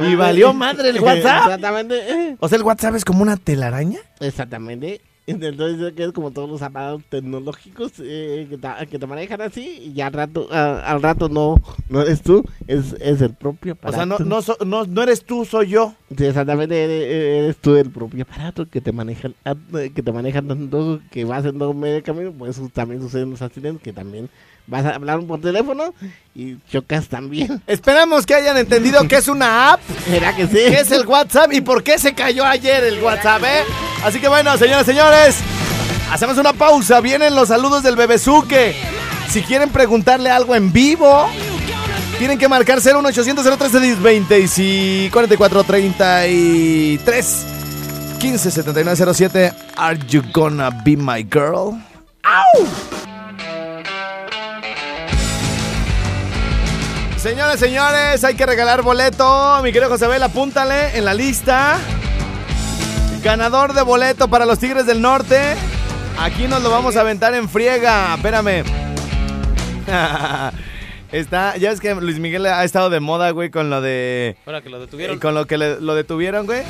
y 0.10 0.16
valió 0.16 0.54
madre 0.54 0.90
el 0.90 1.00
WhatsApp. 1.00 1.44
Exactamente. 1.46 2.36
O 2.40 2.50
sea, 2.50 2.58
el 2.58 2.64
WhatsApp 2.64 2.96
es 2.96 3.06
como 3.06 3.22
una 3.22 3.38
telaraña. 3.38 4.00
Exactamente. 4.20 5.02
Entonces 5.28 5.94
que 5.94 6.04
es 6.04 6.12
como 6.12 6.32
todos 6.32 6.50
los 6.50 6.62
aparatos 6.62 7.04
tecnológicos 7.10 7.94
eh, 8.00 8.46
que, 8.50 8.58
te, 8.58 8.68
que 8.88 9.00
te 9.00 9.08
manejan 9.08 9.40
así 9.42 9.92
y 9.96 10.02
al 10.02 10.12
rato, 10.12 10.48
a- 10.52 10.80
al 10.82 11.02
rato 11.02 11.30
no, 11.30 11.56
no 11.90 12.02
eres 12.02 12.22
tú, 12.22 12.44
es, 12.68 12.94
es 13.00 13.22
el 13.22 13.34
propio 13.34 13.74
O 13.74 13.76
aparato. 13.76 13.96
sea, 13.98 14.06
no, 14.06 14.20
no, 14.20 14.42
so- 14.42 14.58
no, 14.66 14.86
no 14.86 15.02
eres 15.04 15.24
tú, 15.24 15.46
soy 15.46 15.70
yo. 15.70 15.94
Sí, 16.18 16.26
exactamente, 16.26 16.84
eres, 16.84 17.44
eres 17.46 17.58
tú 17.58 17.76
el 17.76 17.90
propio 17.90 18.24
aparato 18.24 18.68
que 18.70 18.82
te 18.82 18.92
maneja, 18.92 19.30
ah, 19.46 19.56
que 19.96 20.02
te 20.04 20.12
maneja 20.12 20.42
tanto 20.42 21.00
que 21.10 21.24
vas 21.26 21.46
en 21.46 21.58
medio 21.80 22.04
camino, 22.04 22.32
pues 22.38 22.58
eso 22.58 22.70
también 22.74 23.02
sucede 23.02 23.22
en 23.24 23.30
los 23.32 23.42
accidentes, 23.42 23.82
que 23.82 23.94
también 23.94 24.30
vas 24.68 24.86
a 24.86 24.96
hablar 24.96 25.20
por 25.22 25.42
teléfono 25.42 25.94
y 26.36 26.58
chocas 26.72 27.08
también. 27.08 27.62
Esperamos 27.68 28.26
que 28.26 28.34
hayan 28.36 28.58
entendido 28.58 29.08
que 29.08 29.18
es 29.18 29.28
una 29.28 29.74
app, 29.74 29.82
¿Será 30.06 30.36
que 30.36 30.48
sí? 30.48 30.54
que 30.54 30.80
es 30.80 30.92
el 30.92 31.06
WhatsApp 31.06 31.52
y 31.54 31.62
por 31.62 31.84
qué 31.84 32.00
se 32.00 32.14
cayó 32.14 32.46
ayer 32.46 32.84
el 32.84 33.02
WhatsApp, 33.04 33.44
¿eh? 33.44 33.64
Así 34.04 34.20
que 34.20 34.28
bueno, 34.28 34.58
señoras 34.58 34.84
y 34.84 34.92
señores, 34.92 35.38
hacemos 36.12 36.38
una 36.38 36.54
pausa. 36.54 37.00
Vienen 37.02 37.36
los 37.36 37.50
saludos 37.50 37.84
del 37.84 37.96
Bebezuque. 37.96 38.76
Si 39.30 39.42
quieren 39.42 39.70
preguntarle 39.70 40.30
algo 40.30 40.56
en 40.56 40.72
vivo, 40.72 41.28
tienen 42.20 42.38
que 42.38 42.48
marcar 42.48 42.80
01800 42.82 43.58
013 43.58 43.96
20 43.96 44.48
y 44.58 45.10
44 45.10 45.64
33 45.64 47.46
15 48.20 48.52
79 48.52 49.14
07. 49.14 49.54
Are 49.78 50.00
you 50.08 50.22
gonna 50.34 50.70
be 50.84 50.96
my 50.96 51.24
girl? 51.24 51.78
Señoras, 57.24 57.58
señores, 57.60 58.22
hay 58.26 58.36
que 58.36 58.46
regalar 58.46 58.82
boleto. 58.82 59.62
Mi 59.64 59.72
querido 59.72 59.90
José 59.90 60.08
Bel, 60.08 60.22
apúntale 60.24 60.98
en 60.98 61.06
la 61.06 61.14
lista. 61.14 61.78
Ganador 63.24 63.72
de 63.74 63.82
boleto 63.82 64.28
para 64.28 64.46
los 64.46 64.60
Tigres 64.60 64.86
del 64.86 65.02
Norte. 65.02 65.56
Aquí 66.20 66.48
nos 66.50 66.62
lo 66.62 66.70
vamos 66.70 66.98
a 66.98 67.02
aventar 67.02 67.34
en 67.34 67.48
friega. 67.48 68.14
Espérame. 68.16 68.64
Está, 71.14 71.56
ya 71.58 71.70
ves 71.70 71.80
que 71.80 71.96
Luis 71.96 72.20
Miguel 72.20 72.46
ha 72.48 72.64
estado 72.66 72.90
de 72.90 73.00
moda, 73.00 73.30
güey, 73.32 73.50
con 73.50 73.70
lo 73.70 73.80
de. 73.82 74.36
Ahora 74.46 74.62
que 74.62 74.70
lo 74.70 74.80
detuvieron. 74.82 75.16
eh, 75.16 75.20
con 75.20 75.34
lo 75.34 75.46
que 75.48 75.58
le- 75.58 75.80
lo 75.80 75.96
detuvieron, 75.96 76.46
güey. 76.46 76.64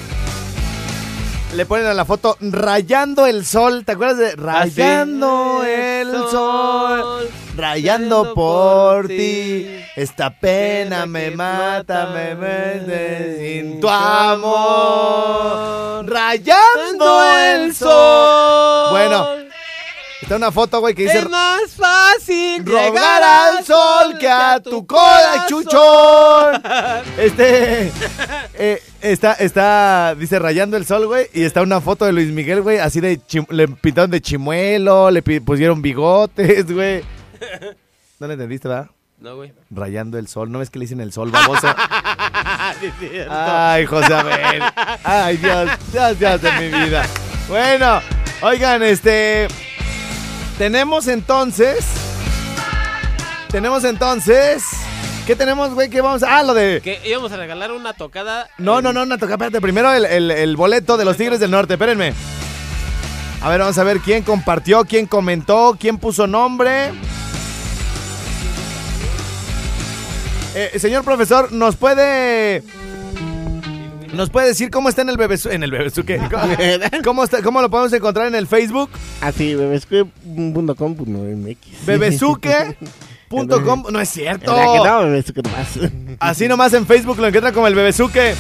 Le 1.56 1.66
ponen 1.68 1.86
a 1.86 1.94
la 1.94 2.04
foto 2.04 2.36
rayando 2.42 3.28
el 3.28 3.46
sol. 3.46 3.86
¿Te 3.86 3.92
acuerdas 3.92 4.18
de 4.18 4.36
rayando 4.36 5.62
sí. 5.62 5.70
el 5.70 6.12
sol? 6.12 6.32
sol, 6.32 7.30
Rayando 7.56 8.34
por 8.34 9.08
ti. 9.08 9.68
Esta 9.96 10.32
pena 10.32 11.06
me 11.06 11.30
mata, 11.30 12.08
me 12.08 12.34
mete 12.34 13.38
sin 13.38 13.80
tu 13.80 13.88
amor. 13.88 14.50
Rayando 16.10 17.24
el 17.34 17.76
sol. 17.76 18.90
Bueno, 18.90 19.28
está 20.22 20.38
una 20.38 20.52
foto, 20.52 20.80
güey, 20.80 20.96
que 20.96 21.04
dice 21.04 21.20
es 21.20 21.30
más 21.30 21.72
fácil 21.78 21.93
rogar 22.66 23.24
al 23.24 23.64
sol 23.66 24.18
que 24.20 24.30
a 24.30 24.60
tu 24.60 24.86
cola, 24.86 25.46
chuchón. 25.48 26.62
Este, 27.18 27.92
eh, 28.56 28.82
está, 29.02 29.34
está, 29.34 30.16
dice 30.16 30.40
rayando 30.40 30.78
el 30.78 30.86
sol, 30.86 31.08
güey, 31.08 31.28
y 31.34 31.44
está 31.44 31.62
una 31.62 31.80
foto 31.82 32.06
de 32.06 32.12
Luis 32.14 32.30
Miguel, 32.30 32.62
güey, 32.62 32.80
así 32.80 33.00
de, 33.02 33.20
chim- 33.20 33.48
le 33.50 33.68
pintaron 33.68 34.12
de 34.12 34.22
chimuelo, 34.22 35.12
le 35.12 35.22
pusieron 35.22 35.82
bigotes, 35.82 36.72
güey. 36.72 37.04
No 38.20 38.28
le 38.28 38.34
entendiste, 38.34 38.68
¿verdad? 38.68 38.90
No, 39.20 39.36
güey. 39.38 39.54
Rayando 39.70 40.18
el 40.18 40.28
sol, 40.28 40.52
¿no 40.52 40.60
ves 40.60 40.70
que 40.70 40.80
le 40.80 40.84
dicen 40.84 41.00
el 41.00 41.14
sol, 41.14 41.32
baboso? 41.32 41.68
Ay, 43.30 43.86
José 43.86 44.14
Abel. 44.14 44.64
Ay, 45.04 45.38
Dios, 45.38 45.70
Dios, 45.92 46.20
Dios 46.20 46.42
de 46.42 46.52
mi 46.54 46.68
vida. 46.86 47.06
Bueno, 47.48 48.02
oigan, 48.42 48.84
este. 48.84 49.48
Tenemos 50.58 51.08
entonces. 51.08 51.86
Tenemos 53.54 53.84
entonces. 53.84 54.64
¿Qué 55.28 55.36
tenemos, 55.36 55.76
güey? 55.76 55.88
¿Qué 55.88 56.02
vamos 56.02 56.24
a.? 56.24 56.40
Ah, 56.40 56.44
lo 56.44 56.56
de. 56.56 56.82
Que 56.84 57.00
íbamos 57.06 57.32
a 57.32 57.38
regalar 57.38 57.72
una 57.72 57.94
tocada. 57.94 58.50
No, 58.58 58.80
en- 58.80 58.84
no, 58.86 58.94
no, 58.94 59.06
no, 59.06 59.18
toca, 59.20 59.34
espérate. 59.34 59.62
Primero 59.62 59.94
el, 59.94 60.06
el- 60.06 60.32
el 60.32 60.58
boleto 60.58 60.98
de 60.98 61.06
los 61.06 61.18
Tigres 61.18 61.40
del 61.40 61.52
Norte, 61.52 61.74
espérenme. 61.74 62.14
A 63.44 63.50
ver, 63.50 63.60
vamos 63.60 63.78
a 63.78 63.84
ver 63.84 64.00
quién 64.00 64.24
compartió, 64.24 64.84
quién 64.86 65.06
comentó, 65.06 65.78
quién 65.80 66.00
puso 66.00 66.26
nombre. 66.26 66.90
Eh, 70.56 70.80
señor 70.80 71.04
profesor, 71.04 71.52
¿nos 71.52 71.76
puede. 71.76 72.64
¿Nos 74.14 74.32
puede 74.32 74.48
decir 74.48 74.72
cómo 74.72 74.90
está 74.90 75.04
en 75.04 75.10
el 75.10 75.18
bebesu 75.18 75.50
en 75.50 75.62
el 75.62 75.70
bebesuque? 75.70 76.18
¿Cómo, 76.18 76.56
cómo 77.04 77.24
está, 77.24 77.44
¿Cómo 77.44 77.62
lo 77.62 77.70
podemos 77.70 77.94
encontrar 77.94 78.28
en 78.28 78.36
el 78.36 78.48
Facebook? 78.48 78.90
Así, 79.22 79.56
No 83.92 84.00
es 84.00 84.10
cierto. 84.10 84.52
Así 86.20 86.48
nomás 86.48 86.74
en 86.74 86.86
Facebook 86.86 87.18
lo 87.20 87.28
encuentran 87.28 87.54
como 87.54 87.68
el 87.68 87.76
Bebesuque. 87.76 88.36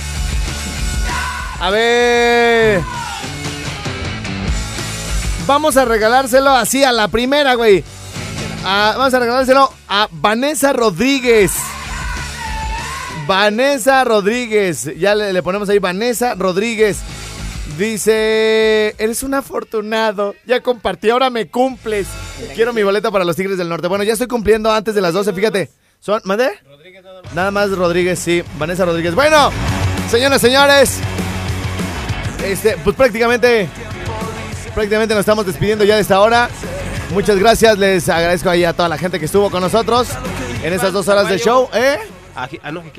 A 1.59 1.69
ver. 1.69 2.81
Vamos 5.45 5.75
a 5.75 5.85
regalárselo 5.85 6.51
así 6.51 6.83
a 6.83 6.91
la 6.91 7.09
primera, 7.09 7.55
güey. 7.55 7.83
Vamos 8.63 9.13
a 9.13 9.19
regalárselo 9.19 9.73
a 9.89 10.07
Vanessa 10.11 10.71
Rodríguez. 10.71 11.51
Vanessa 13.27 14.03
Rodríguez. 14.03 14.89
Ya 14.97 15.15
le, 15.15 15.33
le 15.33 15.43
ponemos 15.43 15.67
ahí 15.69 15.79
Vanessa 15.79 16.35
Rodríguez. 16.35 16.99
Dice, 17.77 18.93
eres 18.97 19.23
un 19.23 19.33
afortunado. 19.33 20.35
Ya 20.45 20.61
compartí, 20.61 21.09
ahora 21.09 21.29
me 21.29 21.47
cumples. 21.47 22.07
Quiero 22.55 22.73
mi 22.73 22.83
boleta 22.83 23.09
para 23.09 23.25
los 23.25 23.35
Tigres 23.35 23.57
del 23.57 23.69
Norte. 23.69 23.87
Bueno, 23.87 24.03
ya 24.03 24.13
estoy 24.13 24.27
cumpliendo 24.27 24.71
antes 24.71 24.93
de 24.93 25.01
las 25.01 25.13
12, 25.13 25.33
fíjate. 25.33 25.69
¿Son, 25.99 26.21
¿Mandé? 26.25 26.49
Nada 27.33 27.49
más 27.49 27.71
Rodríguez, 27.71 28.19
sí. 28.19 28.43
Vanessa 28.59 28.85
Rodríguez. 28.85 29.15
Bueno, 29.15 29.51
señoras, 30.09 30.41
señores. 30.41 30.99
Este, 32.43 32.77
pues 32.83 32.95
prácticamente. 32.95 33.69
Prácticamente 34.75 35.13
nos 35.13 35.21
estamos 35.21 35.45
despidiendo 35.45 35.85
ya 35.85 35.95
de 35.95 36.01
esta 36.01 36.19
hora. 36.19 36.49
Muchas 37.11 37.37
gracias. 37.37 37.77
Les 37.77 38.09
agradezco 38.09 38.49
ahí 38.49 38.65
a 38.65 38.73
toda 38.73 38.89
la 38.89 38.97
gente 38.97 39.19
que 39.19 39.25
estuvo 39.25 39.49
con 39.49 39.61
nosotros 39.61 40.09
en 40.63 40.73
estas 40.73 40.93
dos 40.93 41.07
horas 41.07 41.29
de 41.29 41.39
show. 41.39 41.69
¿Eh? 41.73 41.97
Ah, 42.35 42.49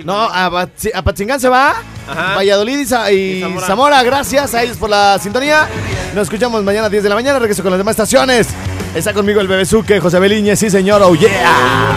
no, 0.05 0.15
a, 0.15 0.47
a 0.47 1.03
Patzingán 1.03 1.41
se 1.41 1.49
va. 1.49 1.75
Ajá. 2.09 2.37
Valladolid 2.37 2.79
y, 2.79 2.87
Sa- 2.87 3.11
y 3.13 3.17
Y 3.17 3.41
Zamora. 3.41 3.67
Zamora. 3.67 4.03
Gracias 4.03 4.55
a 4.55 4.63
ellos 4.63 4.77
por 4.77 4.91
la 4.91 5.19
sintonía. 5.19 5.69
Nos 6.15 6.25
escuchamos 6.25 6.63
mañana 6.63 6.87
a 6.87 6.91
10 6.91 7.03
de 7.03 7.09
la 7.09 7.15
mañana. 7.15 7.39
Regreso 7.39 7.63
con 7.63 7.71
las 7.73 7.79
demás 7.79 7.93
estaciones. 7.93 8.49
Está 8.95 9.13
conmigo 9.13 9.41
el 9.41 9.49
bebezuque, 9.49 10.01
José 10.01 10.19
Beliñez. 10.19 10.59
Sí, 10.59 10.71
señor. 10.71 11.03
Oh, 11.03 11.15
yeah. 11.15 11.97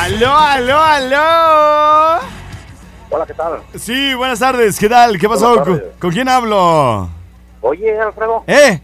Aló, 0.00 0.36
aló, 0.36 0.78
aló. 0.80 2.20
Hola, 3.10 3.26
¿qué 3.26 3.34
tal? 3.34 3.60
Sí, 3.78 4.14
buenas 4.14 4.38
tardes. 4.38 4.78
¿Qué 4.78 4.88
tal? 4.88 5.18
¿Qué 5.18 5.28
pasó? 5.28 5.62
¿Con, 5.98 6.10
quién 6.12 6.28
hablo? 6.28 7.08
Oye, 7.60 7.98
Alfredo, 8.00 8.44
¿Eh? 8.46 8.80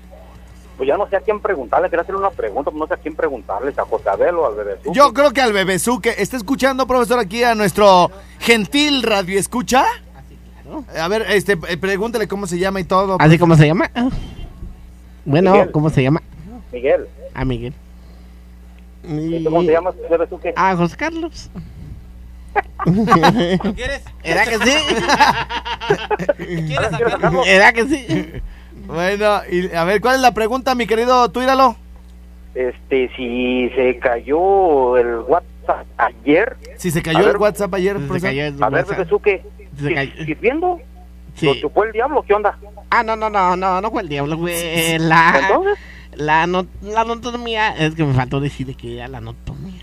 Pues 0.76 0.86
ya 0.88 0.98
no 0.98 1.08
sé 1.08 1.16
a 1.16 1.20
quién 1.20 1.40
preguntarle, 1.40 1.88
quería 1.88 2.02
hacerle 2.02 2.20
una 2.20 2.28
pregunta, 2.30 2.70
pues 2.70 2.78
no 2.78 2.86
sé 2.86 2.92
a 2.92 2.96
quién 2.98 3.14
preguntarle, 3.16 3.72
a 3.74 3.82
José 3.84 4.10
Abel 4.10 4.34
o 4.34 4.46
al 4.46 4.56
bebé. 4.56 4.78
Yo 4.92 5.14
creo 5.14 5.30
que 5.32 5.40
al 5.40 5.54
bebezuque. 5.54 6.14
¿Está 6.18 6.36
escuchando, 6.36 6.86
profesor, 6.86 7.18
aquí 7.18 7.42
a 7.42 7.54
nuestro 7.54 8.10
gentil 8.40 9.02
radio 9.02 9.38
escucha? 9.38 9.86
A 10.98 11.08
ver, 11.08 11.22
este, 11.28 11.58
eh, 11.68 11.76
pregúntale 11.76 12.26
cómo 12.28 12.46
se 12.46 12.58
llama 12.58 12.80
y 12.80 12.84
todo. 12.84 13.16
¿Así 13.20 13.38
como 13.38 13.54
se 13.56 13.66
llama? 13.66 13.90
Ah. 13.94 14.08
Bueno, 15.24 15.52
Miguel. 15.52 15.70
¿cómo 15.70 15.90
se 15.90 16.02
llama? 16.02 16.22
Miguel, 16.72 17.06
Ah, 17.34 17.44
Miguel. 17.44 17.72
¿y 19.08 19.38
tú 19.44 19.50
¿cómo 19.50 19.64
te 19.64 19.72
llamas, 19.72 19.94
bebé 20.10 20.26
Suque? 20.28 20.52
Ah, 20.56 20.74
José 20.76 20.96
Carlos. 20.96 21.50
¿Quieres? 23.74 24.02
¿Era 24.22 24.44
que 24.44 24.58
sí? 24.58 24.74
¿Quieres? 26.36 26.88
¿Era 27.46 27.72
que 27.72 27.84
sí? 27.86 28.32
Bueno, 28.86 29.40
y 29.50 29.74
a 29.74 29.84
ver, 29.84 30.00
¿cuál 30.00 30.16
es 30.16 30.20
la 30.20 30.32
pregunta, 30.32 30.74
mi 30.74 30.86
querido 30.86 31.28
Tuíralo? 31.30 31.76
Este, 32.54 33.10
si 33.16 33.68
se 33.76 33.98
cayó 33.98 34.96
el 34.96 35.18
WhatsApp 35.28 35.86
ayer, 35.98 36.56
Si 36.76 36.90
se 36.90 37.00
A 37.00 37.02
cayó 37.02 37.18
el 37.20 37.26
ver. 37.26 37.36
WhatsApp 37.36 37.74
ayer, 37.74 37.98
Se 38.10 38.20
cayó 38.20 38.44
el 38.44 38.62
a 38.62 38.70
ver, 38.70 38.80
WhatsApp. 38.84 38.96
bebé 38.98 39.08
Suque, 39.10 39.42
Se 39.42 39.64
cayó. 39.64 39.65
¿Sirviendo? 39.78 40.80
Sí. 41.34 41.46
¿Lo 41.46 41.54
chupó 41.56 41.84
el 41.84 41.92
diablo? 41.92 42.22
¿Qué 42.26 42.34
onda? 42.34 42.58
Ah, 42.90 43.02
no, 43.02 43.14
no, 43.16 43.28
no, 43.28 43.56
no, 43.56 43.80
no 43.80 43.90
fue 43.90 44.02
el 44.02 44.08
diablo, 44.08 44.38
fue 44.38 44.96
la... 45.00 45.38
Entonces, 45.48 45.78
La, 46.14 46.46
no- 46.46 46.66
la 46.82 47.02
anatomía, 47.02 47.76
es 47.76 47.94
que 47.94 48.04
me 48.04 48.14
faltó 48.14 48.40
decir 48.40 48.66
de 48.66 48.74
que 48.74 48.96
era 48.96 49.06
la 49.08 49.18
anatomía. 49.18 49.82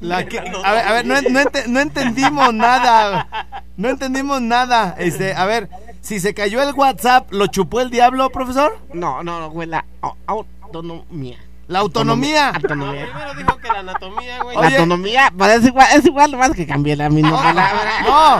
La 0.00 0.24
que- 0.26 0.38
a 0.38 0.42
ver, 0.72 0.86
a 0.86 0.92
ver, 0.92 1.06
no, 1.06 1.14
no 1.22 1.40
no 1.68 1.80
entendimos 1.80 2.52
nada. 2.54 3.64
No 3.76 3.88
entendimos 3.88 4.40
nada. 4.40 4.94
Este, 4.98 5.32
a 5.34 5.44
ver, 5.46 5.68
si 6.00 6.18
se 6.20 6.34
cayó 6.34 6.62
el 6.62 6.74
WhatsApp, 6.74 7.32
¿lo 7.32 7.46
chupó 7.48 7.80
el 7.80 7.90
diablo, 7.90 8.30
profesor? 8.30 8.78
No, 8.92 9.22
no, 9.22 9.40
no, 9.40 9.50
fue 9.52 9.66
la 9.66 9.84
au- 10.02 10.16
autonomía. 10.26 11.38
La 11.70 11.78
autonomía. 11.78 12.48
Autonomía. 12.50 13.06
Primero 13.06 13.34
dijo 13.34 13.56
que 13.58 13.68
la 13.68 13.78
anatomía, 13.78 14.42
güey. 14.42 14.56
La 14.56 14.62
Oye. 14.62 14.76
autonomía, 14.76 15.32
pues 15.36 15.50
es 15.52 15.66
igual, 15.66 15.86
es 15.94 16.04
igual, 16.04 16.30
nomás 16.32 16.50
que 16.50 16.66
cambié 16.66 16.96
la 16.96 17.08
misma 17.08 17.40
palabra. 17.40 17.90
No, 18.04 18.36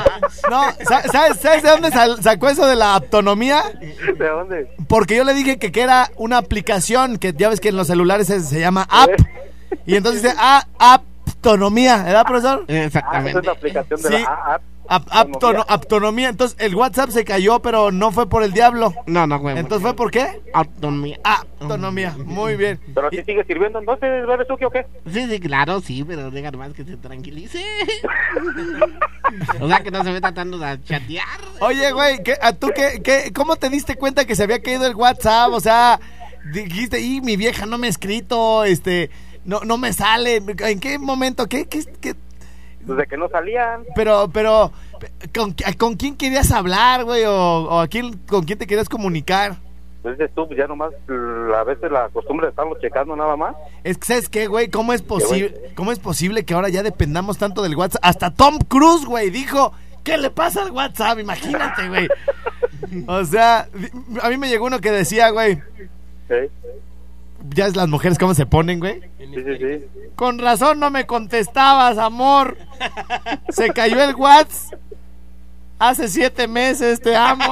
no, 0.51 0.63
sa- 0.85 1.03
¿sabes, 1.11 1.39
¿sabes 1.41 1.63
de 1.63 1.71
dónde 1.71 1.91
sal- 1.91 2.21
sacó 2.23 2.49
eso 2.49 2.67
de 2.67 2.75
la 2.75 2.95
autonomía? 2.97 3.63
¿de 3.81 4.29
dónde? 4.29 4.75
Porque 4.89 5.15
yo 5.17 5.23
le 5.25 5.33
dije 5.35 5.59
que, 5.59 5.71
que 5.71 5.81
era 5.81 6.11
una 6.17 6.39
aplicación 6.39 7.19
que 7.19 7.33
ya 7.33 7.49
ves 7.49 7.61
que 7.61 7.69
en 7.69 7.77
los 7.77 7.87
celulares 7.87 8.27
se, 8.27 8.41
se 8.41 8.59
llama 8.59 8.87
app. 8.91 9.11
Y 9.87 9.95
entonces 9.95 10.23
dice, 10.25 10.35
ah, 10.37 10.65
autonomía, 10.79 12.03
¿verdad, 12.03 12.25
profesor? 12.27 12.61
Ah, 12.63 12.65
esa 12.73 12.79
es 12.81 12.87
Exactamente. 12.87 13.43
la 13.43 13.53
aplicación 13.53 14.03
de 14.03 14.09
Sí. 14.09 14.23
la 14.25 14.55
app. 14.55 14.63
Ap- 14.93 15.09
aptono- 15.11 15.65
autonomía. 15.69 16.29
Entonces 16.31 16.57
el 16.61 16.75
WhatsApp 16.75 17.11
se 17.11 17.25
cayó, 17.25 17.61
pero 17.63 17.93
no 17.93 18.11
fue 18.11 18.29
por 18.29 18.43
el 18.43 18.53
diablo. 18.53 18.93
No, 19.07 19.27
no, 19.27 19.41
fue. 19.41 19.53
Entonces 19.53 19.83
fue 19.83 19.95
por 19.95 20.11
qué? 20.11 20.43
autonomía. 20.53 21.19
Autonomía. 21.61 22.17
Muy 22.25 22.57
bien. 22.57 22.81
¿Pero 22.95 23.07
así 23.07 23.23
sigue 23.25 23.45
sirviendo 23.45 23.79
entonces, 23.79 24.27
bebé 24.27 24.45
Suque, 24.47 24.67
o 24.67 24.71
qué? 24.71 24.87
Sí, 25.07 25.27
sí, 25.31 25.39
claro, 25.41 25.81
sí, 25.81 26.03
pero 26.05 26.31
deja 26.31 26.51
nomás 26.51 26.73
que 26.73 26.85
se 26.85 26.97
tranquilice. 26.97 27.63
o 29.61 29.69
sea, 29.69 29.81
que 29.83 29.91
no 29.91 30.03
se 30.03 30.13
ve 30.13 30.21
tratando 30.21 30.59
de 30.59 30.83
chatear. 30.83 31.27
Oye, 31.61 31.93
güey, 31.93 32.23
¿qué, 32.23 32.37
a 32.41 32.53
tú 32.53 32.71
qué, 32.75 33.01
qué, 33.03 33.33
¿cómo 33.33 33.57
te 33.57 33.71
diste 33.71 33.95
cuenta 33.95 34.25
que 34.25 34.35
se 34.35 34.43
había 34.43 34.61
caído 34.61 34.87
el 34.87 34.95
WhatsApp? 34.97 35.53
O 35.53 35.61
sea, 35.61 36.01
dijiste, 36.53 37.01
y 37.01 37.21
mi 37.21 37.37
vieja 37.37 37.67
no 37.67 37.79
me 37.79 37.87
ha 37.87 37.91
escrito, 37.91 38.65
este, 38.65 39.11
no, 39.45 39.61
no 39.61 39.79
me 39.79 39.93
sale. 39.93 40.43
¿En 40.59 40.81
qué 40.81 40.99
momento? 40.99 41.47
¿Qué, 41.47 41.67
qué, 41.67 41.85
qué? 42.01 42.15
Desde 42.81 43.07
que 43.07 43.17
no 43.17 43.29
salían. 43.29 43.85
Pero, 43.95 44.31
pero, 44.33 44.73
¿con, 45.35 45.55
con 45.79 45.97
quién 45.97 46.17
querías 46.17 46.51
hablar, 46.51 47.05
güey? 47.05 47.25
O, 47.25 47.35
o 47.35 47.79
a 47.81 47.89
quién, 47.89 48.17
con 48.29 48.45
quién 48.45 48.59
te 48.59 48.67
querías 48.67 48.89
comunicar? 48.89 49.57
Pues 50.03 50.17
dices 50.17 50.33
tú, 50.35 50.47
pues 50.47 50.59
ya 50.59 50.67
nomás 50.67 50.93
l- 51.09 51.55
a 51.55 51.63
veces 51.63 51.91
la 51.93 52.09
costumbre 52.09 52.47
de 52.47 52.51
estarlo 52.51 52.75
checando 52.81 53.15
nada 53.15 53.37
más. 53.37 53.55
Es 53.85 53.99
que, 53.99 54.07
¿sabes 54.07 54.29
qué, 54.31 54.47
güey? 54.47 54.69
¿Cómo 54.69 54.95
es 54.95 55.03
posible, 55.03 55.73
cómo 55.77 55.93
es 55.93 55.99
posible 55.99 56.45
que 56.47 56.55
ahora 56.55 56.71
ya 56.71 56.83
dependamos 56.83 57.37
tanto 57.37 57.63
del 57.63 57.77
WhatsApp? 57.77 58.01
Hasta 58.03 58.31
Tom 58.31 58.59
Cruise, 58.67 59.05
güey, 59.05 59.29
dijo, 59.29 59.75
¿qué 60.03 60.17
le 60.17 60.31
pasa 60.31 60.63
al 60.63 60.71
WhatsApp? 60.71 61.19
Imagínate, 61.19 61.89
güey. 61.89 62.09
O 63.07 63.25
sea, 63.25 63.69
a 64.23 64.29
mí 64.31 64.37
me 64.37 64.49
llegó 64.49 64.65
uno 64.67 64.81
que 64.81 64.91
decía, 64.91 65.31
güey, 65.31 65.57
Sí, 66.29 66.35
ya 67.55 67.67
es 67.67 67.77
las 67.77 67.89
mujeres 67.89 68.19
cómo 68.19 68.35
se 68.35 68.47
ponen, 68.47 68.81
güey. 68.81 69.01
sí, 69.19 69.27
sí. 69.35 69.57
sí. 69.59 69.85
Con 70.17 70.39
razón 70.39 70.81
no 70.81 70.91
me 70.91 71.07
contestabas, 71.07 71.99
amor. 71.99 72.57
Se 73.51 73.71
cayó 73.71 74.03
el 74.03 74.15
WhatsApp. 74.15 74.79
Hace 75.79 76.09
siete 76.09 76.47
meses, 76.47 77.01
te 77.01 77.17
amo. 77.17 77.45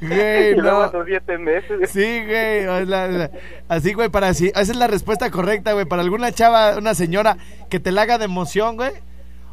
Güey, 0.00 0.50
Y 0.52 0.54
luego 0.54 0.78
no. 0.82 0.86
esos 0.86 1.06
siete 1.06 1.38
meses. 1.38 1.90
Sí, 1.90 2.22
güey. 2.24 2.66
o 2.66 2.84
la- 2.84 3.08
la- 3.08 3.30
así, 3.68 3.92
güey, 3.92 4.08
para 4.08 4.28
así. 4.28 4.48
Esa 4.48 4.60
es 4.72 4.76
la 4.76 4.86
respuesta 4.86 5.30
correcta, 5.30 5.72
güey. 5.72 5.84
Para 5.84 6.02
alguna 6.02 6.30
chava, 6.32 6.76
una 6.78 6.94
señora 6.94 7.36
que 7.68 7.80
te 7.80 7.90
la 7.92 8.02
haga 8.02 8.18
de 8.18 8.26
emoción, 8.26 8.76
güey. 8.76 8.92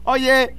Oye, 0.04 0.56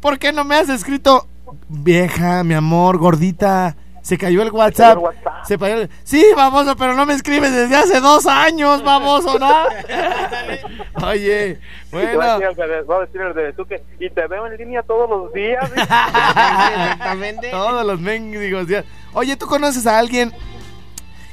¿por 0.00 0.18
qué 0.18 0.32
no 0.32 0.44
me 0.44 0.54
has 0.56 0.68
escrito? 0.68 1.26
Vieja, 1.68 2.42
mi 2.44 2.54
amor, 2.54 2.98
gordita. 2.98 3.76
Se 4.04 4.18
cayó 4.18 4.42
el 4.42 4.50
WhatsApp. 4.52 4.98
WhatsApp. 4.98 5.44
Se 5.46 5.56
cayó 5.58 5.76
el- 5.80 5.90
Sí, 6.04 6.22
baboso, 6.36 6.76
pero 6.76 6.92
no 6.94 7.06
me 7.06 7.14
escribes 7.14 7.50
desde 7.54 7.74
hace 7.74 8.00
dos 8.00 8.26
años, 8.26 8.84
baboso, 8.84 9.38
¿no? 9.38 9.50
Oye, 11.06 11.58
Y 11.90 11.94
va 11.94 12.00
a 12.00 12.04
bueno. 12.14 12.38
decir 12.38 12.46
el 12.48 12.56
bebé- 12.56 12.86
va 12.90 12.96
a 12.96 13.00
decir 13.00 13.20
el 13.22 13.32
bebé 13.32 13.54
Suque, 13.56 13.82
y 13.98 14.10
te 14.10 14.26
veo 14.26 14.46
en 14.46 14.56
línea 14.58 14.82
todos 14.82 15.08
los 15.08 15.32
días. 15.32 15.64
Exactamente. 15.76 17.50
Todos 17.50 17.86
los 17.86 17.98
mendigos 18.00 18.66
días. 18.66 18.84
Oye, 19.14 19.36
¿tú 19.36 19.46
conoces 19.46 19.86
a 19.86 19.98
alguien 19.98 20.32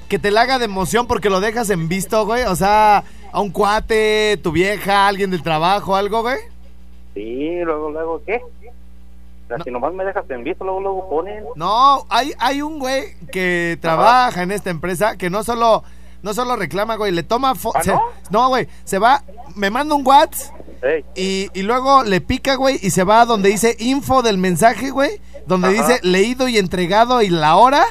que 0.07 0.17
te 0.19 0.31
la 0.31 0.41
haga 0.41 0.57
de 0.60 0.65
emoción 0.65 1.07
porque 1.07 1.29
lo 1.29 1.39
dejas 1.41 1.69
en 1.71 1.89
visto, 1.89 2.25
güey? 2.25 2.43
O 2.43 2.55
sea, 2.55 3.03
a 3.31 3.41
un 3.41 3.51
cuate, 3.51 4.39
tu 4.41 4.51
vieja, 4.51 5.07
alguien 5.07 5.29
del 5.31 5.43
trabajo, 5.43 5.95
algo, 5.95 6.21
güey. 6.21 6.38
Sí, 7.13 7.60
luego, 7.63 7.91
luego, 7.91 8.21
¿qué? 8.25 8.41
O 9.53 9.55
sea, 9.57 9.63
Si 9.63 9.71
nomás 9.71 9.93
me 9.93 10.03
dejas 10.05 10.23
en 10.29 10.43
visto, 10.43 10.63
luego, 10.63 10.79
luego 10.81 11.09
ponen. 11.09 11.43
No, 11.55 12.05
hay, 12.09 12.33
hay 12.39 12.61
un 12.61 12.79
güey 12.79 13.15
que 13.31 13.77
trabaja 13.81 14.43
en 14.43 14.51
esta 14.51 14.69
empresa 14.69 15.17
que 15.17 15.29
no 15.29 15.43
solo, 15.43 15.83
no 16.21 16.33
solo 16.33 16.55
reclama, 16.55 16.95
güey, 16.95 17.11
le 17.11 17.23
toma 17.23 17.55
foto. 17.55 17.79
¿Ah, 17.79 17.83
no? 17.85 18.01
no, 18.29 18.47
güey, 18.49 18.67
se 18.83 18.99
va, 18.99 19.23
me 19.55 19.69
manda 19.69 19.95
un 19.95 20.05
WhatsApp 20.05 20.55
y, 21.15 21.49
y 21.53 21.61
luego 21.63 22.03
le 22.03 22.21
pica, 22.21 22.55
güey, 22.55 22.79
y 22.81 22.89
se 22.91 23.03
va 23.03 23.21
a 23.21 23.25
donde 23.25 23.49
dice 23.49 23.75
info 23.79 24.21
del 24.21 24.37
mensaje, 24.37 24.89
güey, 24.89 25.21
donde 25.45 25.67
Ajá. 25.67 25.87
dice 25.87 25.99
leído 26.03 26.47
y 26.47 26.57
entregado 26.57 27.21
y 27.21 27.29
la 27.29 27.55
hora. 27.57 27.83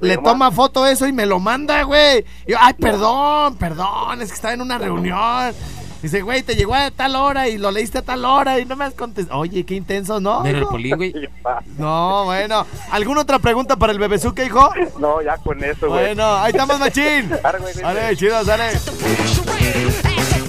Le 0.00 0.16
toma 0.16 0.50
foto 0.52 0.86
eso 0.86 1.06
y 1.06 1.12
me 1.12 1.26
lo 1.26 1.38
manda, 1.38 1.82
güey. 1.82 2.24
Y 2.46 2.52
yo, 2.52 2.56
ay, 2.58 2.72
perdón, 2.74 3.56
perdón, 3.58 4.22
es 4.22 4.30
que 4.30 4.34
estaba 4.34 4.54
en 4.54 4.62
una 4.62 4.78
reunión. 4.78 5.54
Dice, 6.02 6.22
güey, 6.22 6.42
te 6.42 6.54
llegó 6.54 6.74
a 6.74 6.90
tal 6.90 7.16
hora 7.16 7.48
y 7.48 7.58
lo 7.58 7.70
leíste 7.70 7.98
a 7.98 8.02
tal 8.02 8.24
hora 8.24 8.60
y 8.60 8.64
no 8.66 8.76
me 8.76 8.84
has 8.84 8.94
contestado. 8.94 9.40
Oye, 9.40 9.64
qué 9.64 9.74
intenso, 9.74 10.20
¿no? 10.20 10.42
Pero 10.42 10.56
el 10.58 10.62
hijo? 10.62 10.70
polín, 10.70 10.96
güey. 10.96 11.14
No, 11.78 12.24
bueno. 12.26 12.66
¿Alguna 12.90 13.22
otra 13.22 13.38
pregunta 13.38 13.76
para 13.76 13.92
el 13.92 13.98
bebezuque, 13.98 14.44
hijo? 14.44 14.70
No, 14.98 15.22
ya 15.22 15.36
con 15.38 15.62
eso, 15.64 15.88
güey. 15.88 16.06
Bueno, 16.06 16.34
ahí 16.36 16.50
estamos, 16.50 16.78
machín. 16.78 17.30
Vente. 17.84 18.16
chido, 18.16 18.44
sale. 18.44 18.70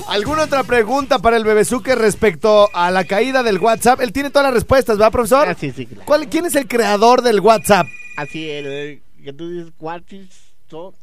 ¿Alguna 0.08 0.44
otra 0.44 0.64
pregunta 0.64 1.20
para 1.20 1.36
el 1.38 1.44
bebezuque 1.44 1.96
respecto 1.96 2.70
a 2.74 2.92
la 2.92 3.04
caída 3.04 3.44
del 3.44 3.58
WhatsApp? 3.60 4.00
Él 4.02 4.14
tiene 4.14 4.30
todas 4.30 4.46
las 4.46 4.54
respuestas, 4.54 4.98
¿verdad, 4.98 5.12
profesor? 5.12 5.48
Ah, 5.50 5.56
sí, 5.60 5.72
sí, 5.72 5.86
claro. 5.86 6.04
¿Cuál, 6.06 6.30
¿Quién 6.30 6.46
es 6.46 6.56
el 6.56 6.68
creador 6.68 7.22
del 7.22 7.40
WhatsApp? 7.42 7.88
Así, 8.18 8.50
el 8.50 9.02
que 9.24 9.34
tú 9.34 9.50
dices, 9.50 9.74
como- 9.78 10.94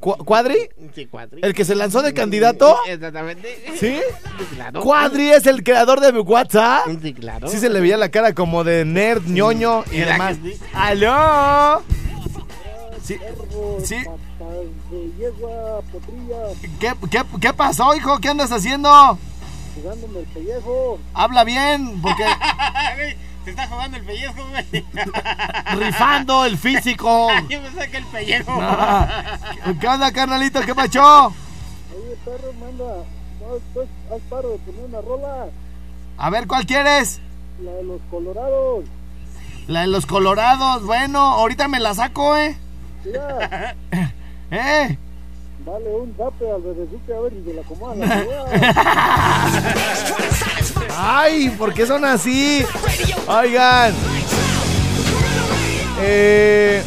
¿Cu- 0.00 0.16
¿Cuadri? 0.24 0.68
Sí, 0.94 1.06
cuadri. 1.06 1.40
¿El 1.42 1.54
que 1.54 1.64
se 1.64 1.74
lanzó 1.74 2.02
de 2.02 2.12
candidato? 2.14 2.76
Exactamente. 2.88 3.72
¿Sí? 3.78 4.00
Claro. 4.54 4.80
¿Cuadri 4.80 5.30
es 5.30 5.46
el 5.46 5.62
creador 5.62 6.00
de 6.00 6.18
WhatsApp? 6.18 6.86
Sí, 7.02 7.12
claro. 7.14 7.46
Sí 7.48 7.58
se 7.58 7.68
le 7.68 7.80
veía 7.80 7.96
la 7.96 8.08
cara 8.08 8.34
como 8.34 8.64
de 8.64 8.84
nerd, 8.84 9.22
ñoño 9.26 9.84
y 9.92 9.98
¿Verdad 10.00 10.12
demás. 10.12 10.38
sí? 10.42 10.58
¡Aló! 10.72 11.82
Sí, 13.02 13.16
sí. 13.84 13.96
¿Qué, 16.80 16.92
qué, 17.10 17.22
qué 17.40 17.52
pasó, 17.52 17.94
hijo? 17.94 18.18
¿Qué 18.18 18.28
andas 18.28 18.50
haciendo? 18.52 19.18
jugándome 19.74 20.20
el 20.20 20.26
pellejo. 20.26 20.98
Habla 21.14 21.44
bien, 21.44 22.00
porque 22.02 22.24
Te 23.44 23.50
está 23.50 23.66
jugando 23.68 23.96
el 23.96 24.04
pellejo, 24.04 24.44
güey. 24.48 24.84
rifando 25.84 26.44
el 26.44 26.58
físico. 26.58 27.28
Yo 27.48 27.62
pensé 27.62 27.90
que 27.90 27.96
el 27.96 28.04
pellejo. 28.06 28.52
¿Qué 29.80 29.88
onda, 29.88 30.12
carnalito? 30.12 30.60
¿Qué 30.60 30.74
pacho? 30.74 31.28
Oye, 31.28 32.16
perro, 32.24 32.52
manda. 32.60 32.84
No, 33.40 33.58
pues, 33.72 33.88
haz 34.12 34.20
paro 34.28 34.50
de 34.50 34.58
poner 34.58 34.84
una 34.84 35.00
rola. 35.00 35.46
A 36.18 36.30
ver, 36.30 36.46
¿cuál 36.46 36.66
quieres? 36.66 37.20
La 37.62 37.72
de 37.72 37.84
los 37.84 38.00
colorados. 38.10 38.84
La 39.66 39.80
de 39.82 39.86
los 39.86 40.04
colorados. 40.04 40.84
Bueno, 40.84 41.18
ahorita 41.18 41.68
me 41.68 41.80
la 41.80 41.94
saco, 41.94 42.36
¿eh? 42.36 42.58
Mira, 43.04 43.74
¿Eh? 44.50 44.98
dale 45.64 45.90
un 45.94 46.14
zape 46.16 46.50
al 46.50 46.60
bebezuque 46.62 47.14
a 47.14 47.20
ver 47.20 47.32
si 47.32 47.44
se 47.44 47.54
la 47.54 47.62
acomoda 47.62 47.94
la. 47.94 48.24
Ay, 50.96 51.50
¿por 51.50 51.72
qué 51.74 51.86
son 51.86 52.04
así? 52.04 52.64
Oigan. 53.26 53.94
Eh, 56.00 56.82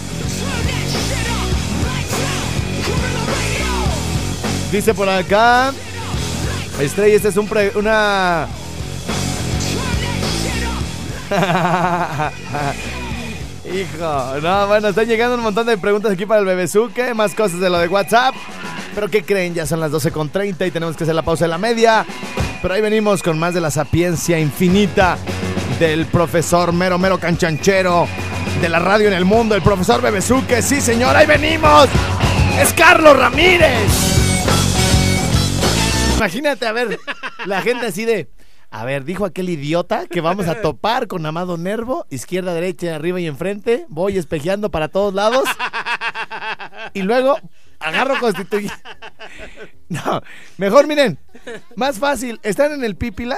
dice 4.72 4.94
por 4.94 5.10
acá. 5.10 5.74
Estrella, 6.80 7.16
este 7.16 7.30
es 7.30 7.38
un 7.38 7.48
pre, 7.48 7.72
una... 7.76 8.48
Hijo, 13.74 14.39
no, 14.42 14.68
bueno, 14.68 14.89
están 14.89 15.08
llegando 15.08 15.36
un 15.36 15.42
montón 15.42 15.66
de 15.66 15.78
preguntas 15.78 16.12
aquí 16.12 16.26
para 16.26 16.42
el 16.42 16.46
bebé 16.46 16.58
Bebezuque, 16.58 17.13
más 17.13 17.34
cosas 17.34 17.60
de 17.60 17.70
lo 17.70 17.78
de 17.80 17.88
WhatsApp. 17.88 18.36
Pero 18.94 19.10
¿qué 19.10 19.24
creen? 19.24 19.54
Ya 19.54 19.66
son 19.66 19.80
las 19.80 19.92
12.30 19.92 20.68
y 20.68 20.72
tenemos 20.72 20.96
que 20.96 21.04
hacer 21.04 21.16
la 21.16 21.24
pausa 21.24 21.46
de 21.46 21.50
la 21.50 21.58
media. 21.58 22.06
Pero 22.63 22.76
ahí 22.76 22.82
venimos 22.82 23.21
con 23.21 23.38
más 23.38 23.54
de 23.54 23.60
la 23.60 23.69
sapiencia 23.69 24.39
infinita 24.39 25.17
del 25.80 26.06
profesor 26.06 26.71
mero 26.71 26.97
mero 26.97 27.19
canchanchero 27.19 28.08
de 28.62 28.69
la 28.69 28.80
radio 28.80 29.10
en 29.10 29.13
el 29.13 29.26
mundo, 29.26 29.54
el 29.54 29.62
profesor 29.62 30.02
Bebezuque. 30.02 30.62
Sí, 30.62 30.80
señor, 30.80 31.13
ahí 31.13 31.28
venimos. 31.28 31.89
Es 32.58 32.71
Carlos 32.71 33.17
Ramírez. 33.17 33.91
Imagínate, 36.15 36.65
a 36.65 36.71
ver, 36.71 36.97
la 37.45 37.62
gente 37.62 37.88
así 37.88 38.06
de. 38.06 38.30
A 38.71 38.86
ver, 38.86 39.04
dijo 39.04 39.26
aquel 39.26 39.49
idiota 39.49 40.08
que 40.08 40.21
vamos 40.21 40.47
a 40.47 40.62
topar 40.62 41.08
con 41.08 41.26
Amado 41.26 41.58
Nervo, 41.58 42.08
izquierda, 42.10 42.54
derecha, 42.54 42.95
arriba 42.95 43.19
y 43.19 43.28
enfrente. 43.28 43.86
Voy 43.89 44.17
espejeando 44.17 44.71
para 44.71 44.88
todos 44.88 45.13
lados. 45.13 45.43
Y 46.93 47.02
luego 47.02 47.38
agarro 47.80 48.17
constituyente. 48.19 48.76
No, 49.89 50.21
mejor 50.58 50.88
miren, 50.88 51.19
más 51.76 52.00
fácil. 52.00 52.40
Están 52.44 52.72
en 52.74 52.84
el 52.84 52.96
Pípila, 52.96 53.38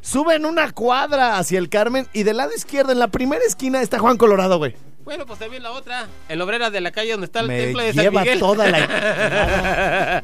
suben 0.00 0.44
una 0.46 0.70
cuadra 0.72 1.38
hacia 1.38 1.58
el 1.58 1.68
Carmen 1.68 2.06
y 2.12 2.22
del 2.22 2.36
lado 2.38 2.52
izquierdo, 2.54 2.92
en 2.92 2.98
la 2.98 3.08
primera 3.08 3.44
esquina, 3.44 3.80
está 3.82 3.98
Juan 3.98 4.16
Colorado, 4.16 4.58
güey. 4.58 4.74
Bueno, 5.04 5.24
pues 5.24 5.38
también 5.38 5.62
la 5.62 5.70
otra. 5.70 6.08
En 6.28 6.38
la 6.38 6.44
obrera 6.44 6.68
de 6.70 6.80
la 6.80 6.90
calle 6.90 7.12
donde 7.12 7.26
está 7.26 7.38
el 7.38 7.46
Me 7.46 7.60
templo 7.62 7.80
de 7.82 7.92
San 7.94 8.02
lleva 8.04 8.22
Miguel. 8.22 8.38
toda 8.40 8.64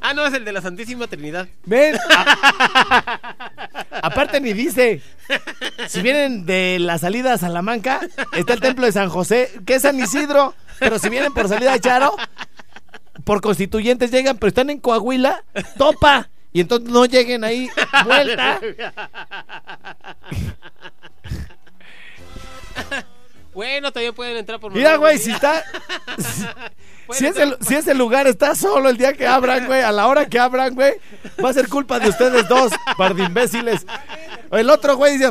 ah, 0.00 0.14
no, 0.14 0.26
es 0.26 0.34
el 0.34 0.44
de 0.44 0.52
la 0.52 0.60
Santísima 0.62 1.06
Trinidad. 1.06 1.48
Ven. 1.64 1.96
a- 2.10 3.18
aparte 4.02 4.40
ni 4.40 4.52
dice. 4.52 5.02
Si 5.88 6.00
vienen 6.00 6.46
de 6.46 6.78
la 6.80 6.98
salida 6.98 7.34
a 7.34 7.38
Salamanca, 7.38 8.00
está 8.34 8.54
el 8.54 8.60
templo 8.60 8.86
de 8.86 8.92
San 8.92 9.08
José, 9.08 9.50
que 9.66 9.74
es 9.76 9.82
San 9.82 9.98
Isidro. 9.98 10.54
Pero 10.78 10.98
si 10.98 11.08
vienen 11.08 11.32
por 11.32 11.48
salida 11.48 11.72
de 11.72 11.80
Charo, 11.80 12.16
por 13.24 13.40
constituyentes 13.40 14.10
llegan, 14.10 14.38
pero 14.38 14.48
están 14.48 14.70
en 14.70 14.80
Coahuila, 14.80 15.44
topa. 15.76 16.28
Y 16.52 16.60
entonces 16.60 16.90
no 16.90 17.06
lleguen 17.06 17.44
ahí, 17.44 17.70
vuelta. 18.04 18.60
Bueno, 23.54 23.92
también 23.92 24.14
pueden 24.14 24.36
entrar 24.38 24.58
por 24.58 24.72
Mira, 24.72 24.96
güey, 24.96 25.18
si 25.18 25.30
está. 25.30 25.62
Si 27.10 27.26
ese, 27.26 27.56
si 27.60 27.74
ese 27.74 27.94
lugar 27.94 28.26
está 28.26 28.54
solo 28.54 28.88
el 28.88 28.96
día 28.96 29.12
que 29.12 29.26
abran, 29.26 29.66
güey, 29.66 29.82
a 29.82 29.92
la 29.92 30.06
hora 30.06 30.28
que 30.30 30.38
abran, 30.38 30.74
güey, 30.74 30.94
va 31.44 31.50
a 31.50 31.52
ser 31.52 31.68
culpa 31.68 31.98
de 31.98 32.08
ustedes 32.08 32.48
dos, 32.48 32.72
par 32.96 33.14
de 33.14 33.24
imbéciles. 33.24 33.84
El 34.50 34.70
otro, 34.70 34.96
güey, 34.96 35.18
dice. 35.18 35.30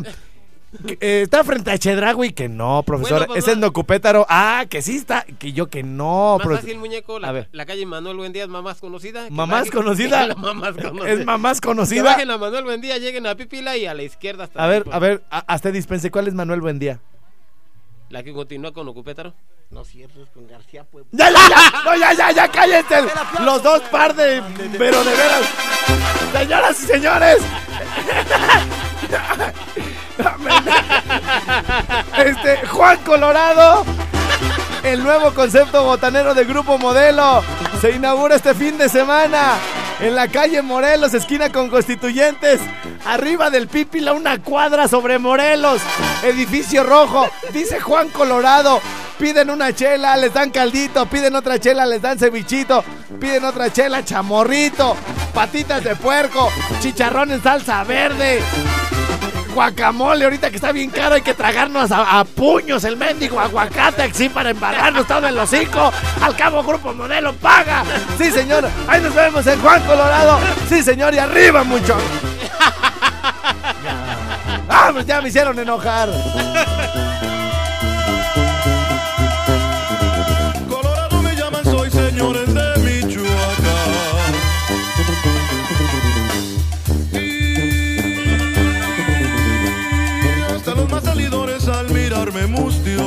Que, 0.87 0.97
eh, 1.01 1.21
está 1.23 1.43
frente 1.43 1.71
a 1.71 1.77
Chedragui, 1.77 2.31
que 2.33 2.49
no, 2.49 2.83
profesor. 2.83 3.19
Bueno, 3.19 3.33
pues, 3.33 3.45
es 3.45 3.53
en 3.53 3.59
va. 3.59 3.65
Docupétaro. 3.67 4.25
Ah, 4.29 4.65
que 4.69 4.81
sí 4.81 4.97
está. 4.97 5.25
Que 5.39 5.53
yo 5.53 5.67
que 5.67 5.83
no, 5.83 6.37
Más 6.37 6.47
profe- 6.47 6.55
fácil, 6.61 6.77
muñeco, 6.79 7.17
A 7.17 7.19
la, 7.19 7.31
ver. 7.31 7.49
la 7.51 7.65
calle 7.65 7.85
Manuel 7.85 8.17
Buendía 8.17 8.43
es 8.45 8.79
conocida. 8.79 9.25
que 9.25 9.31
¿Mamás 9.31 9.69
conocida? 9.69 10.27
La 10.27 10.35
mamás 10.35 10.75
conocida. 10.75 11.09
Es 11.09 11.25
mamás 11.25 11.61
Que 11.61 11.67
conocida. 11.67 12.03
bajen 12.03 12.31
a 12.31 12.37
Manuel 12.37 12.63
Buendía, 12.63 12.97
lleguen 12.97 13.27
a 13.27 13.35
Pipila 13.35 13.77
y 13.77 13.85
a 13.85 13.93
la 13.93 14.03
izquierda 14.03 14.45
hasta 14.45 14.63
A 14.63 14.67
ver, 14.67 14.83
ahí, 14.87 14.93
a 14.93 14.99
ver, 14.99 15.23
a- 15.29 15.43
hasta 15.47 15.71
dispense. 15.71 16.11
¿Cuál 16.11 16.27
es 16.27 16.33
Manuel 16.33 16.61
Buendía? 16.61 16.99
La 18.09 18.23
que 18.23 18.33
continúa 18.33 18.73
con 18.73 18.87
Ocupétaro. 18.87 19.33
No 19.69 19.85
cierres 19.85 20.27
con 20.33 20.47
García 20.49 20.83
Puebla. 20.83 21.07
¡Ya, 21.13 21.29
ya, 21.31 21.47
ya! 21.47 21.83
¡No, 21.85 21.95
ya, 21.95 22.13
ya, 22.13 22.31
ya! 22.33 22.51
¡Cállense! 22.51 22.95
Los 23.41 23.63
dos 23.63 23.79
par 23.83 24.13
de. 24.13 24.43
Pero 24.77 25.01
de 25.01 25.11
veras. 25.11 25.49
Señoras 26.33 26.83
y 26.83 26.87
señores. 26.87 27.37
Este, 32.17 32.67
Juan 32.67 32.97
Colorado. 33.03 33.85
El 34.83 35.03
nuevo 35.03 35.33
concepto 35.33 35.83
botanero 35.83 36.33
de 36.33 36.45
Grupo 36.45 36.77
Modelo. 36.77 37.43
Se 37.79 37.91
inaugura 37.91 38.35
este 38.35 38.53
fin 38.53 38.77
de 38.77 38.89
semana 38.89 39.55
en 40.01 40.15
la 40.15 40.27
calle 40.27 40.61
Morelos, 40.61 41.13
esquina 41.13 41.51
con 41.51 41.69
Constituyentes, 41.69 42.59
arriba 43.05 43.51
del 43.51 43.67
Pípila, 43.67 44.13
una 44.13 44.41
cuadra 44.41 44.87
sobre 44.87 45.19
Morelos, 45.19 45.79
edificio 46.23 46.83
rojo, 46.83 47.29
dice 47.53 47.79
Juan 47.79 48.09
Colorado. 48.09 48.81
Piden 49.19 49.51
una 49.51 49.71
chela, 49.71 50.17
les 50.17 50.33
dan 50.33 50.49
caldito, 50.49 51.05
piden 51.05 51.35
otra 51.35 51.59
chela, 51.59 51.85
les 51.85 52.01
dan 52.01 52.17
cevichito, 52.17 52.83
piden 53.19 53.45
otra 53.45 53.71
chela, 53.71 54.03
chamorrito, 54.03 54.97
patitas 55.35 55.83
de 55.83 55.95
puerco, 55.95 56.49
chicharrón 56.81 57.31
en 57.31 57.43
salsa 57.43 57.83
verde, 57.83 58.41
guacamole, 59.51 60.23
ahorita 60.23 60.49
que 60.49 60.55
está 60.55 60.71
bien 60.71 60.89
caro, 60.89 61.15
hay 61.15 61.21
que 61.21 61.33
tragarnos 61.33 61.91
a, 61.91 62.19
a 62.19 62.25
puños 62.25 62.83
el 62.83 62.97
mendigo 62.97 63.39
aguacate, 63.39 64.03
así 64.03 64.29
para 64.29 64.49
embarrarnos 64.51 65.07
todo 65.07 65.27
el 65.27 65.37
hocico. 65.37 65.91
Al 66.21 66.35
cabo, 66.35 66.63
Grupo 66.63 66.93
Modelo 66.93 67.33
paga. 67.33 67.83
Sí, 68.17 68.31
señor, 68.31 68.67
ahí 68.87 69.01
nos 69.01 69.13
vemos 69.13 69.45
en 69.47 69.59
Juan 69.61 69.81
Colorado. 69.83 70.39
Sí, 70.69 70.81
señor, 70.83 71.13
y 71.13 71.19
arriba, 71.19 71.63
mucho. 71.63 71.95
Vamos, 74.67 75.05
ya 75.07 75.21
me 75.21 75.29
hicieron 75.29 75.57
enojar. 75.59 76.09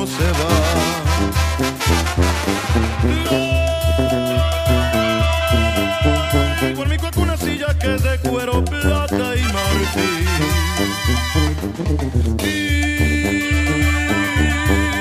Se 0.05 0.27
van. 0.39 0.85
Igual 6.71 6.89
mi 6.89 6.97
cuaco 6.97 7.21
una 7.21 7.37
silla 7.37 7.77
que 7.79 7.95
es 7.95 8.03
de 8.03 8.17
cuero, 8.19 8.63
plata 8.65 9.35
y 9.35 9.43
marfil. 9.55 10.27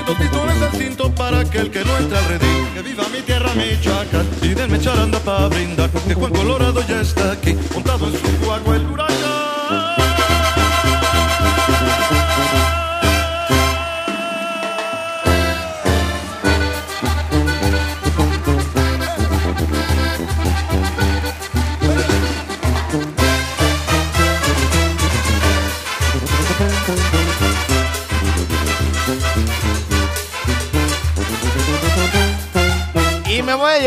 Dos 0.07 0.17
pistones 0.17 0.63
al 0.63 0.73
cinto 0.73 1.15
para 1.15 1.41
aquel 1.41 1.71
que 1.71 1.85
no 1.85 1.97
entra 1.97 2.19
al 2.19 2.25
redil. 2.27 2.69
Que 2.75 2.83
viva 2.83 3.05
mi 3.13 3.21
tierra, 3.23 3.53
Michoacán. 3.55 4.27
Y 4.43 4.49
denme 4.55 4.81
charanda 4.81 5.19
para 5.21 5.49
brindar. 5.49 5.91
Que 5.91 6.15
Juan 6.15 6.33
Colorado 6.33 6.81
ya 6.87 7.01
está 7.01 7.33
aquí, 7.33 7.57
montado 7.73 8.07
en 8.07 8.13
su 8.13 8.45
guagua 8.45 8.77
el 8.77 8.87
huracán. 8.87 9.14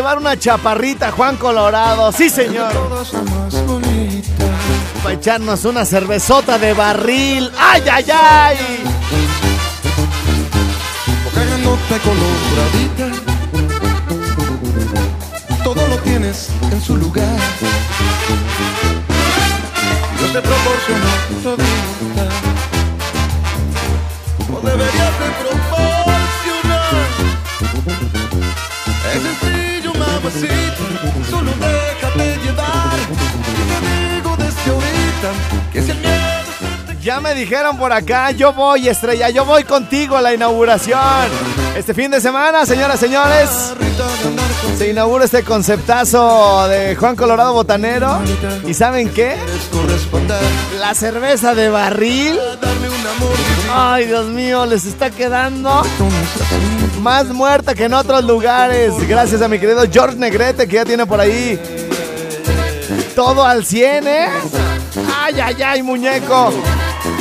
Llevar 0.07 0.19
una 0.19 0.39
chaparrita, 0.39 1.11
Juan 1.11 1.35
Colorado. 1.35 2.13
Sí, 2.13 2.29
señor. 2.29 2.71
Para 5.03 5.15
echarnos 5.15 5.65
una 5.65 5.83
cervezota 5.83 6.57
de 6.57 6.73
barril. 6.73 7.51
¡Ay, 7.57 7.83
ay, 7.91 8.05
ay! 8.13 8.57
Todo 15.63 15.87
lo 15.87 15.97
tienes 15.97 16.49
en 16.71 16.81
su 16.81 16.95
lugar. 16.95 17.25
Dios 20.17 20.33
te 20.33 20.41
proporcionó 20.41 21.09
todita. 21.43 22.29
No 24.49 24.59
deberías 24.61 25.19
de 25.19 25.29
proporcionar. 25.41 25.97
Es 29.13 29.56
sencillo, 30.31 30.73
mamacita. 31.03 31.29
Solo 31.29 31.51
déjate 31.51 32.37
llevar. 32.43 32.99
Y 33.49 33.81
te 33.81 34.15
digo 34.15 34.35
desde 34.37 34.71
ahorita 34.71 35.71
que 35.71 35.81
si 35.81 35.91
el 35.91 35.97
miedo 35.97 37.01
Ya 37.01 37.21
me 37.21 37.33
dijeron 37.33 37.77
por 37.77 37.93
acá, 37.93 38.31
yo 38.31 38.53
voy, 38.53 38.89
estrella, 38.89 39.29
yo 39.29 39.45
voy 39.45 39.63
contigo 39.63 40.17
a 40.17 40.21
la 40.21 40.33
inauguración. 40.33 40.99
Este 41.77 41.93
fin 41.93 42.11
de 42.11 42.19
semana, 42.19 42.65
señoras, 42.65 42.99
señores, 42.99 43.49
se 44.77 44.89
inaugura 44.89 45.25
este 45.25 45.43
conceptazo 45.43 46.67
de 46.67 46.95
Juan 46.95 47.15
Colorado 47.15 47.53
Botanero. 47.53 48.19
¿Y 48.65 48.73
saben 48.73 49.09
qué? 49.09 49.37
La 50.79 50.93
cerveza 50.95 51.55
de 51.55 51.69
barril. 51.69 52.37
Ay, 53.73 54.05
Dios 54.07 54.25
mío, 54.25 54.65
les 54.65 54.85
está 54.85 55.09
quedando. 55.09 55.83
Más 57.07 57.27
muerta 57.27 57.73
que 57.73 57.85
en 57.85 57.93
otros 57.93 58.21
lugares. 58.25 58.93
Gracias 59.07 59.41
a 59.41 59.47
mi 59.47 59.57
querido 59.59 59.81
George 59.89 60.17
Negrete 60.17 60.67
que 60.67 60.75
ya 60.75 60.83
tiene 60.83 61.05
por 61.05 61.21
ahí 61.21 61.57
todo 63.15 63.45
al 63.45 63.63
100, 63.63 64.07
¿eh? 64.09 64.27
Ay, 65.17 65.39
ay, 65.39 65.55
ay, 65.65 65.83
muñeco. 65.83 66.51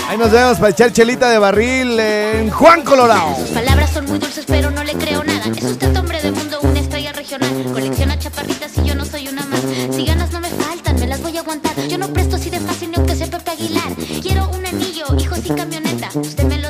Ahí 0.08 0.18
nos 0.18 0.32
vemos 0.32 0.58
para 0.58 0.70
echar 0.70 0.92
chelita 0.92 1.30
de 1.30 1.38
barril 1.38 2.00
en 2.00 2.50
Juan 2.50 2.82
Colorado. 2.82 3.36
Sus 3.36 3.50
palabras 3.50 3.90
son 3.92 4.06
muy 4.06 4.18
dulces, 4.18 4.44
pero 4.44 4.72
no 4.72 4.82
le 4.82 4.92
creo 4.94 5.22
nada. 5.22 5.44
Es 5.56 5.62
usted 5.62 5.96
hombre 5.96 6.20
de 6.20 6.32
mundo, 6.32 6.58
una 6.62 6.80
estrella 6.80 7.12
regional. 7.12 7.50
Colecciona 7.72 8.18
chaparritas 8.18 8.72
y 8.78 8.88
yo 8.88 8.96
no 8.96 9.04
soy 9.04 9.28
una 9.28 9.46
más. 9.46 9.60
Si 9.94 10.04
ganas 10.04 10.32
no 10.32 10.40
me 10.40 10.48
faltan, 10.48 10.98
me 10.98 11.06
las 11.06 11.22
voy 11.22 11.36
a 11.36 11.42
aguantar. 11.42 11.76
Yo 11.86 11.96
no 11.96 12.08
presto 12.08 12.34
así 12.34 12.50
de 12.50 12.58
fácil 12.58 12.90
ni 12.90 12.96
aunque 12.96 13.14
sea 13.14 13.28
Pepe 13.28 13.52
Aguilar. 13.52 13.94
Quiero 14.20 14.48
un 14.48 14.66
anillo, 14.66 15.06
hijos 15.16 15.38
y 15.44 15.50
camioneta. 15.50 16.08
¿Usted 16.12 16.42
me 16.42 16.58
lo 16.58 16.65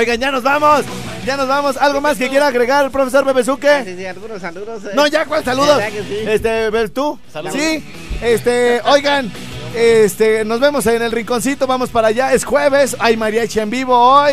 Oigan, 0.00 0.18
ya 0.18 0.30
nos 0.30 0.42
vamos. 0.42 0.84
Ya 1.26 1.36
nos 1.36 1.46
vamos. 1.46 1.76
¿Algo 1.76 2.00
más 2.00 2.16
que 2.16 2.30
quiera 2.30 2.46
agregar 2.46 2.86
el 2.86 2.90
profesor 2.90 3.22
Bebezuque? 3.22 3.82
Sí, 3.84 3.96
sí, 3.98 4.06
algunos 4.06 4.40
saludos. 4.40 4.82
eh. 4.86 4.90
No, 4.94 5.06
ya, 5.06 5.26
¿cuál 5.26 5.44
saludos? 5.44 5.78
Este, 6.26 6.70
¿ves 6.70 6.94
tú? 6.94 7.18
Saludos. 7.30 7.54
Sí. 7.54 7.84
Este, 8.22 8.80
oigan, 8.86 9.30
este, 9.74 10.42
nos 10.46 10.58
vemos 10.58 10.86
en 10.86 11.02
el 11.02 11.12
rinconcito, 11.12 11.66
vamos 11.66 11.90
para 11.90 12.08
allá. 12.08 12.32
Es 12.32 12.44
jueves, 12.46 12.96
hay 12.98 13.18
mariachi 13.18 13.60
en 13.60 13.68
vivo 13.68 13.94
hoy. 13.94 14.32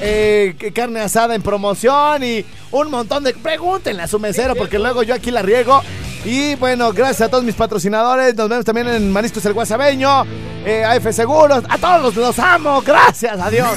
eh, 0.00 0.56
que- 0.58 0.72
carne 0.72 1.00
asada 1.00 1.34
en 1.36 1.42
promoción 1.42 2.24
y 2.24 2.44
un 2.72 2.90
montón 2.90 3.22
de. 3.22 3.32
Pregúntenle 3.32 4.02
a 4.02 4.08
su 4.08 4.18
mesero 4.18 4.56
porque 4.56 4.78
luego 4.80 5.04
yo 5.04 5.14
aquí 5.14 5.30
la 5.30 5.42
riego. 5.42 5.80
Y 6.24 6.56
bueno, 6.56 6.92
gracias 6.92 7.28
a 7.28 7.30
todos 7.30 7.44
mis 7.44 7.54
patrocinadores. 7.54 8.34
Nos 8.34 8.48
vemos 8.48 8.64
también 8.64 8.88
en 8.88 9.12
Mariscos 9.12 9.46
el 9.46 9.52
Guasabeño, 9.52 10.24
eh, 10.66 10.84
AF 10.84 11.12
Seguros. 11.14 11.62
A 11.68 11.78
todos 11.78 12.02
los, 12.02 12.16
los 12.16 12.38
amo. 12.40 12.82
Gracias, 12.82 13.38
adiós. 13.40 13.76